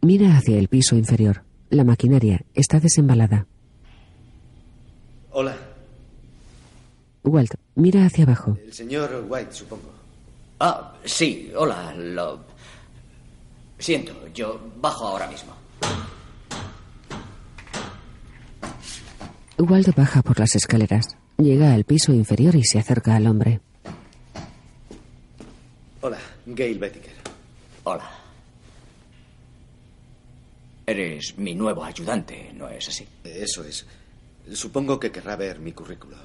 Mira 0.00 0.38
hacia 0.38 0.56
el 0.56 0.68
piso 0.68 0.96
inferior. 0.96 1.44
La 1.68 1.84
maquinaria 1.84 2.46
está 2.54 2.80
desembalada. 2.80 3.46
Hola, 5.32 5.56
Walt 7.22 7.54
mira 7.76 8.04
hacia 8.06 8.24
abajo. 8.24 8.56
el 8.64 8.72
señor 8.72 9.24
White, 9.28 9.52
supongo. 9.52 9.90
Ah, 10.58 10.94
sí, 11.04 11.52
hola, 11.56 11.94
lo... 11.94 12.40
Siento, 13.78 14.12
yo 14.34 14.60
bajo 14.76 15.06
ahora 15.06 15.26
mismo. 15.28 15.54
Walt 19.58 19.94
baja 19.94 20.22
por 20.22 20.38
las 20.38 20.54
escaleras. 20.56 21.16
Llega 21.38 21.72
al 21.74 21.84
piso 21.84 22.12
inferior 22.12 22.54
y 22.56 22.64
se 22.64 22.78
acerca 22.78 23.14
al 23.16 23.26
hombre. 23.26 23.60
Hola, 26.02 26.18
Gail 26.46 26.78
Bettiker. 26.78 27.14
Hola. 27.84 28.10
Eres 30.86 31.38
mi 31.38 31.54
nuevo 31.54 31.84
ayudante, 31.84 32.52
¿no 32.54 32.68
es 32.68 32.88
así? 32.88 33.06
Eso 33.24 33.64
es. 33.64 33.86
Supongo 34.52 34.98
que 34.98 35.10
querrá 35.10 35.36
ver 35.36 35.60
mi 35.60 35.72
currículo. 35.72 36.16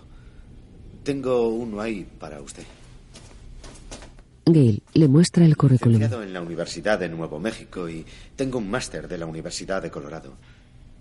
Tengo 1.03 1.49
uno 1.49 1.81
ahí 1.81 2.03
para 2.03 2.41
usted. 2.41 2.63
Gail 4.45 4.81
le 4.93 5.07
muestra 5.07 5.45
el 5.45 5.57
currículum. 5.57 5.93
Licenciado 5.93 6.23
en 6.23 6.33
la 6.33 6.41
Universidad 6.41 6.99
de 6.99 7.09
Nuevo 7.09 7.39
México 7.39 7.89
y 7.89 8.05
tengo 8.35 8.59
un 8.59 8.69
máster 8.69 9.07
de 9.07 9.17
la 9.17 9.25
Universidad 9.25 9.81
de 9.81 9.89
Colorado. 9.89 10.33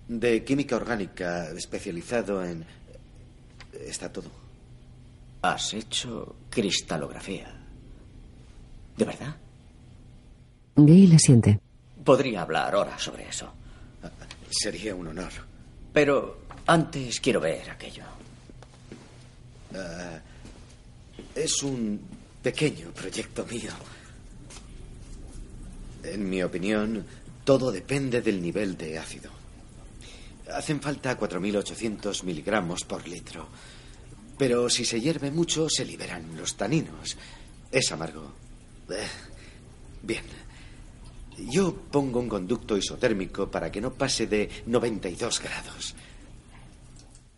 De 0.09 0.45
química 0.45 0.77
orgánica, 0.77 1.51
especializado 1.51 2.45
en... 2.45 2.65
Está 3.73 4.11
todo. 4.13 4.31
Has 5.43 5.75
hecho 5.75 6.37
cristalografía. 6.49 7.55
¿De 8.97 9.05
verdad? 9.05 9.37
Gail 10.77 11.15
asiente. 11.15 11.61
Podría 12.05 12.43
hablar 12.43 12.75
horas 12.75 13.03
sobre 13.03 13.29
eso. 13.29 13.53
Sería 14.51 14.95
un 14.95 15.09
honor. 15.09 15.33
Pero 15.93 16.44
antes 16.67 17.21
quiero 17.21 17.41
ver 17.41 17.71
aquello. 17.71 18.05
Ah, 19.75 20.19
es 21.35 21.63
un 21.63 22.01
pequeño 22.43 22.91
proyecto 22.91 23.45
mío. 23.47 23.73
En 26.03 26.29
mi 26.29 26.43
opinión, 26.43 27.05
todo 27.45 27.73
depende 27.73 28.21
del 28.21 28.41
nivel 28.41 28.77
de 28.77 28.99
ácido. 28.99 29.31
Hacen 30.53 30.81
falta 30.81 31.19
4.800 31.19 32.23
miligramos 32.25 32.85
por 32.85 33.09
litro. 33.09 33.49
Pero 34.37 34.69
si 34.69 34.85
se 34.85 35.01
hierve 35.01 35.31
mucho, 35.31 35.69
se 35.69 35.85
liberan 35.85 36.37
los 36.37 36.57
taninos. 36.57 37.17
Es 37.71 37.91
amargo. 37.93 38.33
Eh, 38.91 39.07
Bien. 40.05 40.23
Yo 41.51 41.75
pongo 41.75 42.21
un 42.21 42.29
conducto 42.29 42.77
isotérmico 42.77 43.51
para 43.51 43.73
que 43.73 43.81
no 43.81 43.95
pase 43.95 44.27
de 44.27 44.51
92 44.67 45.41
grados. 45.41 45.95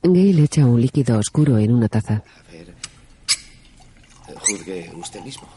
Gail 0.02 0.38
echa 0.38 0.64
un 0.64 0.80
líquido 0.80 1.18
oscuro 1.18 1.58
en 1.58 1.72
una 1.72 1.88
taza. 1.88 2.22
A 2.24 2.52
ver. 2.52 2.74
Juzgue 4.40 4.92
usted 4.94 5.22
mismo. 5.24 5.48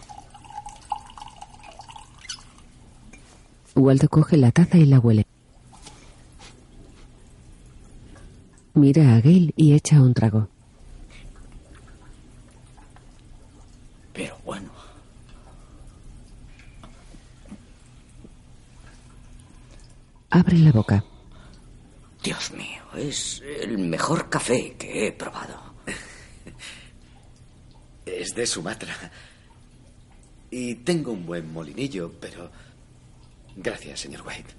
Walt 3.76 4.08
coge 4.10 4.38
la 4.38 4.52
taza 4.52 4.78
y 4.78 4.86
la 4.86 5.00
huele. 5.00 5.26
Mira 8.74 9.16
a 9.16 9.22
Gail 9.22 9.54
y 9.56 9.74
echa 9.74 10.02
un 10.02 10.14
trago. 10.14 10.48
Pero 14.14 14.38
bueno. 14.46 14.70
Abre 20.30 20.58
la 20.60 20.72
boca. 20.72 21.04
Dios 22.24 22.52
mío, 22.52 22.82
es 22.96 23.42
el 23.42 23.78
mejor 23.78 24.30
café 24.30 24.76
que 24.78 25.08
he 25.08 25.12
probado. 25.12 25.74
Es 28.06 28.34
de 28.34 28.46
Sumatra. 28.48 28.94
Y 30.52 30.76
tengo 30.76 31.12
un 31.12 31.26
buen 31.26 31.52
molinillo, 31.54 32.12
pero... 32.20 32.50
Gracias, 33.56 34.00
señor 34.00 34.24
White. 34.26 34.54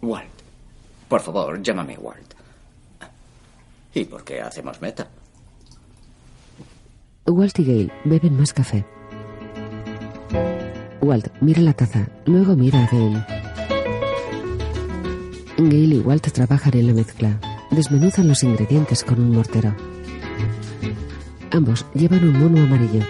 Walt. 0.00 0.30
Por 1.08 1.20
favor, 1.20 1.62
llámame 1.62 1.96
Walt. 1.98 2.34
¿Y 3.94 4.04
por 4.06 4.24
qué 4.24 4.40
hacemos 4.40 4.80
meta? 4.80 5.08
Walt 7.26 7.58
y 7.58 7.64
Gail 7.64 7.92
beben 8.04 8.36
más 8.36 8.52
café. 8.52 8.84
Walt 11.02 11.28
mira 11.40 11.60
la 11.62 11.72
taza, 11.72 12.08
luego 12.24 12.56
mira 12.56 12.84
a 12.84 12.86
Gail. 12.86 13.35
Gail 15.58 15.94
y 15.94 16.00
Walt 16.00 16.30
trabajan 16.32 16.76
en 16.76 16.88
la 16.88 16.92
mezcla. 16.92 17.40
Desmenuzan 17.70 18.28
los 18.28 18.42
ingredientes 18.42 19.02
con 19.02 19.18
un 19.18 19.30
mortero. 19.30 19.74
Ambos 21.50 21.86
llevan 21.94 22.24
un 22.28 22.38
mono 22.38 22.62
amarillo. 22.62 23.00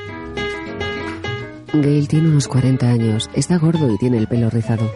Gail 1.73 2.07
tiene 2.07 2.29
unos 2.29 2.47
40 2.47 2.89
años, 2.89 3.29
está 3.35 3.59
gordo 3.59 3.93
y 3.93 3.99
tiene 3.99 4.19
el 4.19 4.29
pelo 4.29 4.49
rizado. 4.49 4.89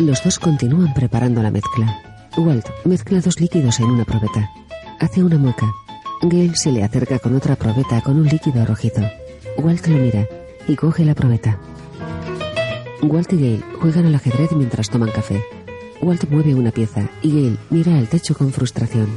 Los 0.00 0.24
dos 0.24 0.40
continúan 0.40 0.92
preparando 0.94 1.42
la 1.42 1.52
mezcla. 1.52 2.02
Walt 2.36 2.66
mezcla 2.84 3.20
dos 3.20 3.40
líquidos 3.40 3.78
en 3.78 3.86
una 3.86 4.04
probeta. 4.04 4.50
Hace 4.98 5.22
una 5.22 5.38
mueca. 5.38 5.70
Gail 6.22 6.56
se 6.56 6.72
le 6.72 6.82
acerca 6.82 7.20
con 7.20 7.36
otra 7.36 7.54
probeta 7.54 8.00
con 8.00 8.16
un 8.16 8.26
líquido 8.26 8.66
rojizo. 8.66 9.02
Walt 9.58 9.86
lo 9.86 9.96
mira 9.98 10.26
y 10.66 10.74
coge 10.74 11.04
la 11.04 11.14
probeta. 11.14 11.58
Walt 13.02 13.32
y 13.32 13.36
Gail 13.36 13.64
juegan 13.80 14.06
al 14.06 14.14
ajedrez 14.14 14.52
mientras 14.52 14.88
toman 14.88 15.10
café. 15.10 15.42
Walt 16.00 16.24
mueve 16.30 16.54
una 16.54 16.70
pieza 16.70 17.10
y 17.20 17.32
Gail 17.32 17.58
mira 17.68 17.98
al 17.98 18.08
techo 18.08 18.34
con 18.34 18.52
frustración. 18.52 19.08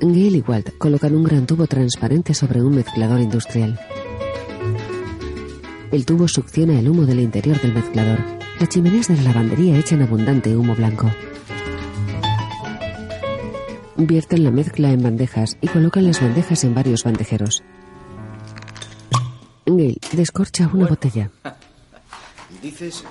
Gail 0.00 0.36
y 0.36 0.44
Walt 0.46 0.70
colocan 0.78 1.14
un 1.14 1.24
gran 1.24 1.46
tubo 1.46 1.66
transparente 1.66 2.34
sobre 2.34 2.62
un 2.62 2.76
mezclador 2.76 3.20
industrial. 3.20 3.78
El 5.90 6.06
tubo 6.06 6.28
succiona 6.28 6.78
el 6.78 6.88
humo 6.88 7.04
del 7.04 7.18
interior 7.18 7.60
del 7.60 7.74
mezclador. 7.74 8.20
Las 8.60 8.68
chimeneas 8.68 9.08
de 9.08 9.16
la 9.16 9.22
lavandería 9.24 9.76
echan 9.76 10.02
abundante 10.02 10.56
humo 10.56 10.76
blanco. 10.76 11.10
Vierten 13.96 14.44
la 14.44 14.52
mezcla 14.52 14.92
en 14.92 15.02
bandejas 15.02 15.58
y 15.60 15.66
colocan 15.66 16.06
las 16.06 16.20
bandejas 16.20 16.62
en 16.62 16.74
varios 16.74 17.02
bandejeros. 17.02 17.64
Gail 19.66 19.98
descorcha 20.12 20.70
una 20.72 20.86
botella. 20.86 21.30
Dices 22.62 23.04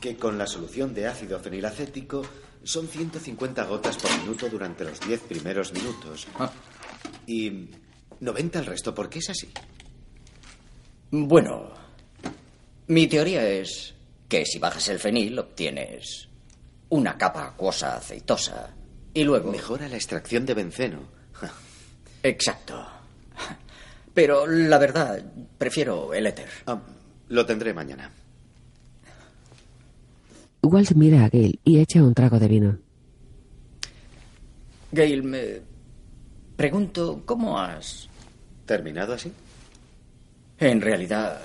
que 0.00 0.16
con 0.16 0.36
la 0.36 0.46
solución 0.46 0.92
de 0.94 1.06
ácido 1.06 1.38
fenilacético 1.38 2.22
son 2.64 2.88
150 2.88 3.64
gotas 3.64 3.96
por 3.96 4.16
minuto 4.18 4.48
durante 4.48 4.84
los 4.84 5.00
10 5.00 5.20
primeros 5.22 5.72
minutos. 5.72 6.26
Y 7.26 7.68
90 8.20 8.58
el 8.58 8.66
resto, 8.66 8.94
¿por 8.94 9.08
qué 9.08 9.20
es 9.20 9.30
así? 9.30 9.50
Bueno, 11.10 11.70
mi 12.88 13.06
teoría 13.06 13.46
es 13.48 13.94
que 14.28 14.44
si 14.46 14.58
bajas 14.58 14.88
el 14.88 14.98
fenil 14.98 15.38
obtienes 15.38 16.28
una 16.88 17.16
capa 17.16 17.46
acuosa 17.46 17.96
aceitosa 17.96 18.74
y 19.14 19.24
luego... 19.24 19.50
Mejora 19.50 19.88
la 19.88 19.96
extracción 19.96 20.46
de 20.46 20.54
benceno. 20.54 21.00
Exacto. 22.22 23.01
Pero 24.14 24.46
la 24.46 24.78
verdad, 24.78 25.22
prefiero 25.58 26.12
el 26.12 26.26
éter. 26.26 26.48
Ah, 26.66 26.80
lo 27.28 27.46
tendré 27.46 27.72
mañana. 27.72 28.10
Walt 30.62 30.92
mira 30.92 31.24
a 31.24 31.28
Gail 31.28 31.58
y 31.64 31.78
echa 31.78 32.02
un 32.02 32.14
trago 32.14 32.38
de 32.38 32.48
vino. 32.48 32.78
Gail, 34.92 35.22
me 35.22 35.60
pregunto, 36.56 37.22
¿cómo 37.24 37.58
has...? 37.58 38.08
¿Terminado 38.66 39.14
así? 39.14 39.32
En 40.58 40.80
realidad, 40.80 41.40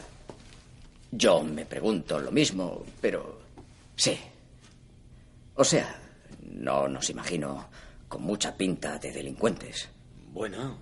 yo 1.11 1.43
me 1.43 1.65
pregunto 1.65 2.19
lo 2.19 2.31
mismo, 2.31 2.83
pero 3.01 3.41
sí. 3.95 4.15
O 5.55 5.63
sea, 5.63 5.99
no 6.43 6.87
nos 6.87 7.09
imagino 7.09 7.69
con 8.07 8.21
mucha 8.21 8.55
pinta 8.55 8.99
de 8.99 9.11
delincuentes. 9.11 9.89
Bueno, 10.31 10.77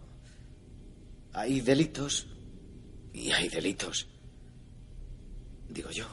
hay 1.36 1.60
delitos 1.60 2.28
y 3.14 3.30
hay 3.32 3.50
delitos. 3.50 4.08
Digo 5.68 5.92
yo. 5.92 6.06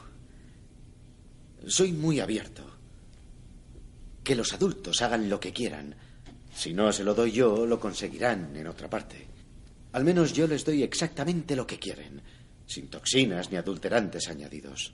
Soy 1.65 1.93
muy 1.93 2.19
abierto. 2.19 2.69
Que 4.21 4.35
los 4.35 4.53
adultos 4.53 5.01
hagan 5.01 5.29
lo 5.29 5.39
que 5.39 5.53
quieran. 5.53 5.95
Si 6.53 6.73
no 6.73 6.91
se 6.91 7.05
lo 7.05 7.13
doy 7.13 7.31
yo, 7.31 7.65
lo 7.65 7.79
conseguirán 7.79 8.53
en 8.55 8.67
otra 8.67 8.89
parte. 8.89 9.27
Al 9.93 10.03
menos 10.03 10.33
yo 10.33 10.45
les 10.45 10.65
doy 10.65 10.83
exactamente 10.83 11.55
lo 11.55 11.65
que 11.65 11.79
quieren, 11.79 12.21
sin 12.65 12.89
toxinas 12.89 13.49
ni 13.49 13.57
adulterantes 13.57 14.27
añadidos. 14.27 14.93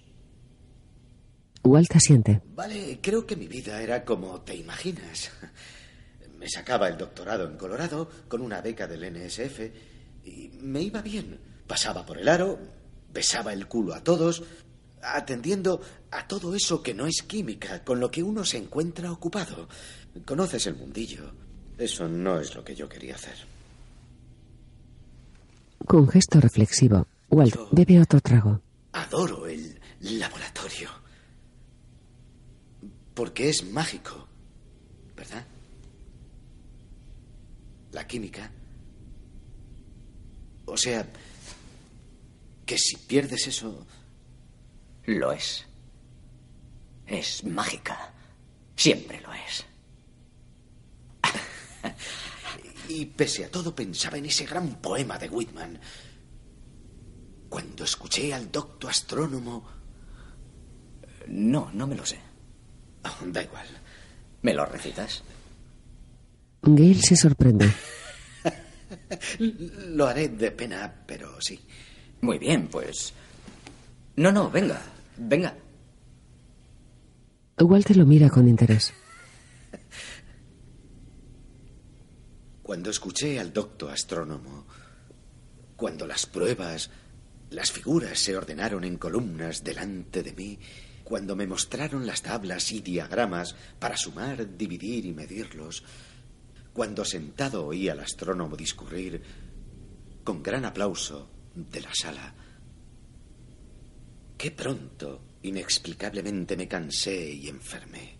Walt 1.63 1.95
asiente. 1.95 2.41
Vale, 2.53 2.99
creo 3.01 3.25
que 3.25 3.35
mi 3.35 3.47
vida 3.47 3.81
era 3.81 4.05
como 4.05 4.41
te 4.41 4.55
imaginas. 4.55 5.31
Me 6.37 6.47
sacaba 6.47 6.87
el 6.87 6.97
doctorado 6.97 7.47
en 7.47 7.57
Colorado 7.57 8.09
con 8.27 8.41
una 8.41 8.61
beca 8.61 8.87
del 8.87 9.11
NSF 9.11 9.59
y 10.23 10.49
me 10.61 10.81
iba 10.81 11.01
bien. 11.01 11.39
Pasaba 11.67 12.05
por 12.05 12.17
el 12.17 12.27
aro, 12.27 12.59
besaba 13.13 13.53
el 13.53 13.67
culo 13.67 13.93
a 13.93 14.03
todos, 14.03 14.43
atendiendo 15.01 15.81
a 16.11 16.27
todo 16.27 16.55
eso 16.55 16.81
que 16.81 16.93
no 16.93 17.05
es 17.05 17.23
química, 17.23 17.83
con 17.83 17.99
lo 17.99 18.09
que 18.09 18.23
uno 18.23 18.43
se 18.43 18.57
encuentra 18.57 19.11
ocupado. 19.11 19.67
Conoces 20.25 20.67
el 20.67 20.75
mundillo. 20.75 21.31
Eso 21.77 22.07
no 22.07 22.39
es 22.39 22.55
lo 22.55 22.63
que 22.63 22.75
yo 22.75 22.89
quería 22.89 23.15
hacer. 23.15 23.35
Con 25.85 26.07
gesto 26.09 26.39
reflexivo, 26.39 27.07
Walt 27.29 27.55
bebe 27.71 28.01
otro 28.01 28.19
trago. 28.19 28.61
Adoro 28.91 29.47
el 29.47 29.79
laboratorio. 30.01 30.89
Porque 33.13 33.49
es 33.49 33.63
mágico, 33.71 34.27
¿verdad? 35.15 35.45
La 37.91 38.05
química. 38.05 38.51
O 40.71 40.77
sea, 40.77 41.05
que 42.65 42.77
si 42.77 42.95
pierdes 42.97 43.47
eso... 43.47 43.85
Lo 45.05 45.31
es. 45.31 45.65
Es 47.07 47.43
mágica. 47.43 48.13
Siempre 48.75 49.19
lo 49.21 49.33
es. 49.33 49.65
Y 52.89 53.05
pese 53.05 53.45
a 53.45 53.51
todo 53.51 53.75
pensaba 53.75 54.17
en 54.17 54.25
ese 54.25 54.47
gran 54.47 54.81
poema 54.81 55.19
de 55.19 55.29
Whitman. 55.29 55.79
Cuando 57.47 57.83
escuché 57.83 58.33
al 58.33 58.51
docto 58.51 58.87
astrónomo... 58.87 59.63
No, 61.27 61.69
no 61.71 61.85
me 61.85 61.95
lo 61.95 62.03
sé. 62.03 62.19
Oh, 63.03 63.25
da 63.27 63.43
igual. 63.43 63.67
¿Me 64.41 64.55
lo 64.55 64.65
recitas? 64.65 65.21
Gail 66.63 66.99
se 67.03 67.15
sorprende. 67.15 67.71
Lo 69.39 70.07
haré 70.07 70.29
de 70.29 70.51
pena, 70.51 71.03
pero 71.05 71.39
sí. 71.41 71.59
Muy 72.21 72.37
bien, 72.37 72.67
pues. 72.67 73.13
No, 74.15 74.31
no, 74.31 74.49
venga, 74.49 74.81
venga. 75.17 75.55
Walter 77.57 77.97
lo 77.97 78.05
mira 78.05 78.29
con 78.29 78.47
interés. 78.47 78.93
Cuando 82.63 82.89
escuché 82.89 83.39
al 83.39 83.51
docto 83.51 83.89
astrónomo, 83.89 84.65
cuando 85.75 86.05
las 86.05 86.25
pruebas, 86.25 86.89
las 87.49 87.71
figuras 87.71 88.19
se 88.19 88.37
ordenaron 88.37 88.83
en 88.83 88.97
columnas 88.97 89.63
delante 89.63 90.23
de 90.23 90.33
mí, 90.33 90.59
cuando 91.03 91.35
me 91.35 91.47
mostraron 91.47 92.05
las 92.05 92.21
tablas 92.21 92.71
y 92.71 92.81
diagramas 92.81 93.55
para 93.79 93.97
sumar, 93.97 94.55
dividir 94.55 95.05
y 95.05 95.13
medirlos, 95.13 95.83
cuando 96.73 97.03
sentado 97.03 97.65
oí 97.65 97.89
al 97.89 97.99
astrónomo 97.99 98.55
discurrir 98.55 99.21
con 100.23 100.43
gran 100.43 100.65
aplauso 100.65 101.29
de 101.55 101.81
la 101.81 101.93
sala, 101.93 102.33
qué 104.37 104.51
pronto, 104.51 105.21
inexplicablemente, 105.43 106.55
me 106.55 106.67
cansé 106.67 107.31
y 107.31 107.49
enfermé. 107.49 108.17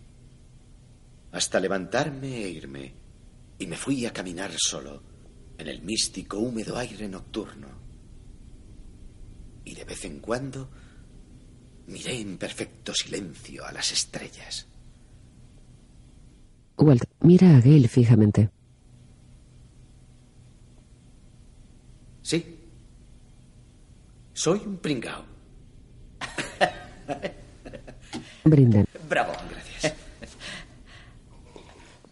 Hasta 1.32 1.60
levantarme 1.60 2.44
e 2.44 2.50
irme, 2.50 2.94
y 3.58 3.66
me 3.66 3.76
fui 3.76 4.06
a 4.06 4.12
caminar 4.12 4.52
solo 4.56 5.02
en 5.56 5.68
el 5.68 5.82
místico 5.82 6.38
húmedo 6.38 6.76
aire 6.76 7.08
nocturno. 7.08 7.68
Y 9.64 9.74
de 9.74 9.84
vez 9.84 10.04
en 10.06 10.20
cuando 10.20 10.70
miré 11.86 12.20
en 12.20 12.38
perfecto 12.38 12.94
silencio 12.94 13.66
a 13.66 13.72
las 13.72 13.92
estrellas. 13.92 14.66
Walt 16.80 17.04
mira 17.20 17.56
a 17.56 17.60
Gail 17.60 17.88
fijamente. 17.88 18.50
Sí. 22.22 22.58
Soy 24.32 24.62
un 24.64 24.78
pringao. 24.78 25.24
Brindan. 28.44 28.86
Bravo. 29.08 29.32
Gracias. 29.50 29.94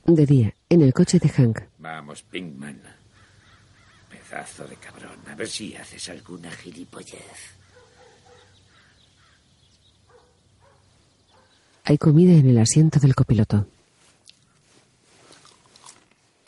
De 0.04 0.26
día, 0.26 0.54
en 0.68 0.83
el 0.83 0.92
coche 0.92 1.18
de 1.18 1.28
Hank. 1.28 1.61
Vamos, 1.78 2.22
Pinkman. 2.22 2.81
Pedazo 4.11 4.66
de 4.66 4.76
cabrón. 4.76 5.18
A 5.31 5.35
ver 5.35 5.48
si 5.48 5.74
haces 5.76 6.09
alguna 6.11 6.50
gilipollez. 6.50 7.57
Hay 11.85 11.96
comida 11.96 12.33
en 12.33 12.50
el 12.50 12.59
asiento 12.59 12.98
del 13.00 13.14
copiloto. 13.14 13.66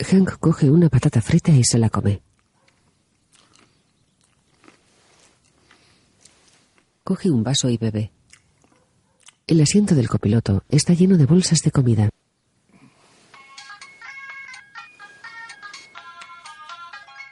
Hank 0.01 0.39
coge 0.39 0.69
una 0.69 0.89
patata 0.89 1.21
frita 1.21 1.51
y 1.51 1.63
se 1.63 1.77
la 1.77 1.89
come. 1.89 2.21
Coge 7.03 7.29
un 7.29 7.43
vaso 7.43 7.69
y 7.69 7.77
bebe. 7.77 8.11
El 9.47 9.61
asiento 9.61 9.95
del 9.95 10.09
copiloto 10.09 10.63
está 10.69 10.93
lleno 10.93 11.17
de 11.17 11.25
bolsas 11.25 11.59
de 11.59 11.71
comida. 11.71 12.09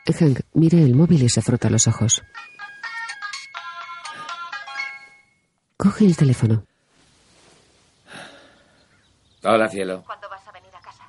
Hank 0.05 0.41
mira 0.53 0.79
el 0.79 0.95
móvil 0.95 1.23
y 1.23 1.29
se 1.29 1.41
frota 1.41 1.69
los 1.69 1.87
ojos. 1.87 2.21
Coge 5.77 6.05
el 6.05 6.17
teléfono. 6.17 6.65
Hola, 9.43 9.69
cielo. 9.69 10.03
¿Cuándo 10.05 10.27
vas 10.29 10.45
a 10.47 10.51
venir 10.51 10.75
a 10.75 10.81
casa? 10.81 11.05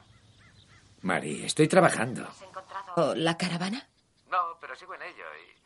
Mari, 1.03 1.45
estoy 1.45 1.69
trabajando. 1.69 2.27
¿Has 2.27 2.43
encontrado...? 2.43 3.11
¿O 3.11 3.15
la 3.15 3.37
caravana? 3.37 3.89
No, 4.31 4.57
pero 4.61 4.77
sigo 4.77 4.95
en 4.95 5.03
ello 5.03 5.25
y... 5.37 5.61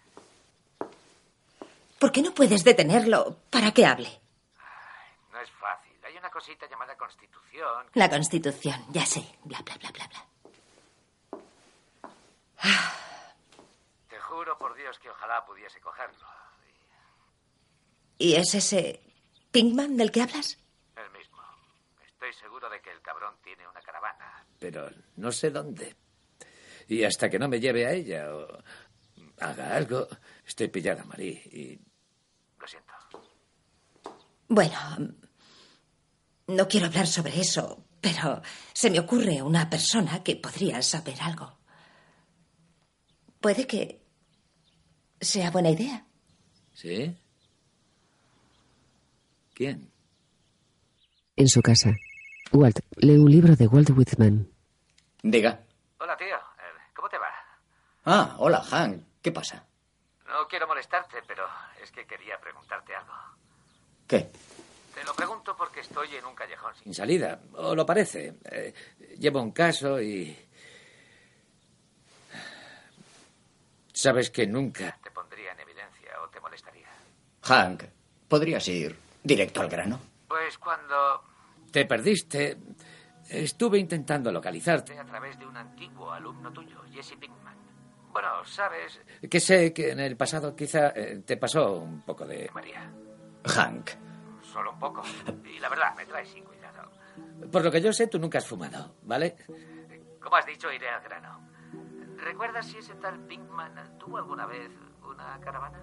¿Por 1.98 2.12
qué 2.12 2.22
no 2.22 2.32
puedes 2.32 2.64
detenerlo 2.64 3.38
para 3.50 3.72
que 3.72 3.86
hable? 3.86 4.20
No 5.32 5.40
es 5.40 5.50
fácil. 5.52 5.92
Hay 6.04 6.16
una 6.16 6.30
cosita 6.30 6.68
llamada 6.68 6.96
Constitución. 6.96 7.86
La 7.94 8.08
Constitución, 8.10 8.84
ya 8.90 9.06
sé. 9.06 9.24
Bla, 9.44 9.60
bla, 9.62 9.76
bla, 9.78 9.90
bla, 9.90 10.08
bla. 10.08 10.26
Te 14.08 14.18
juro 14.20 14.56
por 14.58 14.74
Dios 14.74 14.98
que 14.98 15.10
ojalá 15.10 15.44
pudiese 15.44 15.80
cogerlo. 15.80 16.26
¿Y 18.18 18.34
es 18.36 18.54
ese 18.54 19.00
Pinkman 19.50 19.96
del 19.96 20.12
que 20.12 20.22
hablas? 20.22 20.58
Estoy 22.24 22.40
seguro 22.40 22.70
de 22.70 22.80
que 22.80 22.90
el 22.90 23.02
cabrón 23.02 23.34
tiene 23.44 23.68
una 23.68 23.82
caravana. 23.82 24.46
Pero 24.58 24.88
no 25.16 25.30
sé 25.30 25.50
dónde. 25.50 25.94
Y 26.88 27.04
hasta 27.04 27.28
que 27.28 27.38
no 27.38 27.48
me 27.48 27.60
lleve 27.60 27.84
a 27.84 27.92
ella 27.92 28.34
o 28.34 28.62
haga 29.40 29.76
algo, 29.76 30.08
estoy 30.46 30.68
pillada, 30.68 31.04
Marí. 31.04 31.28
Y... 31.28 31.78
Lo 32.58 32.66
siento. 32.66 32.94
Bueno, 34.48 34.78
no 36.46 36.66
quiero 36.66 36.86
hablar 36.86 37.06
sobre 37.06 37.38
eso, 37.38 37.84
pero 38.00 38.40
se 38.72 38.90
me 38.90 39.00
ocurre 39.00 39.42
una 39.42 39.68
persona 39.68 40.22
que 40.22 40.36
podría 40.36 40.80
saber 40.80 41.20
algo. 41.20 41.58
Puede 43.38 43.66
que 43.66 44.02
sea 45.20 45.50
buena 45.50 45.68
idea. 45.68 46.06
¿Sí? 46.72 47.14
¿Quién? 49.52 49.92
En 51.36 51.48
su 51.48 51.60
casa, 51.60 51.90
Walt 52.52 52.80
lee 52.96 53.16
un 53.18 53.30
libro 53.30 53.56
de 53.56 53.66
Walt 53.66 53.90
Whitman. 53.90 54.48
Diga. 55.22 55.60
Hola, 55.98 56.16
tío. 56.16 56.36
Eh, 56.36 56.92
¿Cómo 56.94 57.08
te 57.08 57.18
va? 57.18 57.28
Ah, 58.04 58.36
hola, 58.38 58.62
Hank. 58.62 59.02
¿Qué 59.22 59.32
pasa? 59.32 59.64
No 60.26 60.46
quiero 60.48 60.66
molestarte, 60.66 61.22
pero 61.26 61.46
es 61.82 61.90
que 61.90 62.06
quería 62.06 62.38
preguntarte 62.40 62.94
algo. 62.94 63.12
¿Qué? 64.06 64.30
Te 64.94 65.04
lo 65.04 65.14
pregunto 65.14 65.56
porque 65.56 65.80
estoy 65.80 66.14
en 66.14 66.24
un 66.24 66.34
callejón 66.34 66.72
sin 66.82 66.94
salida, 66.94 67.40
o 67.54 67.74
lo 67.74 67.84
parece. 67.84 68.34
Eh, 68.44 68.74
llevo 69.18 69.40
un 69.42 69.50
caso 69.52 70.00
y... 70.00 70.36
Sabes 73.92 74.30
que 74.30 74.46
nunca 74.46 74.98
te 75.02 75.10
pondría 75.10 75.52
en 75.52 75.60
evidencia 75.60 76.20
o 76.22 76.28
te 76.28 76.40
molestaría. 76.40 76.88
Hank, 77.42 77.84
¿podrías 78.28 78.66
ir 78.68 78.96
directo 79.22 79.60
al 79.60 79.68
grano? 79.68 79.98
Pues 80.28 80.58
cuando 80.58 81.22
te 81.74 81.86
perdiste, 81.86 82.56
estuve 83.28 83.80
intentando 83.80 84.30
localizarte 84.30 84.96
a 84.96 85.04
través 85.04 85.36
de 85.40 85.44
un 85.44 85.56
antiguo 85.56 86.12
alumno 86.12 86.52
tuyo, 86.52 86.80
Jesse 86.92 87.16
Pinkman. 87.18 87.56
Bueno, 88.12 88.44
sabes 88.44 89.00
que 89.28 89.40
sé 89.40 89.72
que 89.72 89.90
en 89.90 89.98
el 89.98 90.16
pasado 90.16 90.54
quizá 90.54 90.90
eh, 90.90 91.24
te 91.26 91.36
pasó 91.36 91.80
un 91.80 92.02
poco 92.02 92.24
de 92.26 92.48
María. 92.54 92.88
Hank, 93.44 93.90
Solo 94.52 94.70
un 94.70 94.78
poco. 94.78 95.02
Y 95.52 95.58
la 95.58 95.68
verdad, 95.68 95.96
me 95.96 96.06
trae 96.06 96.24
sin 96.24 96.44
cuidado. 96.44 96.92
Por 97.50 97.64
lo 97.64 97.72
que 97.72 97.80
yo 97.80 97.92
sé, 97.92 98.06
tú 98.06 98.20
nunca 98.20 98.38
has 98.38 98.46
fumado, 98.46 98.94
¿vale? 99.02 99.34
Como 100.22 100.36
has 100.36 100.46
dicho, 100.46 100.72
iré 100.72 100.88
al 100.88 101.02
grano. 101.02 101.40
¿Recuerdas 102.18 102.66
si 102.66 102.78
ese 102.78 102.94
tal 102.94 103.18
Pinkman 103.26 103.98
tuvo 103.98 104.18
alguna 104.18 104.46
vez 104.46 104.70
una 105.02 105.40
caravana? 105.40 105.80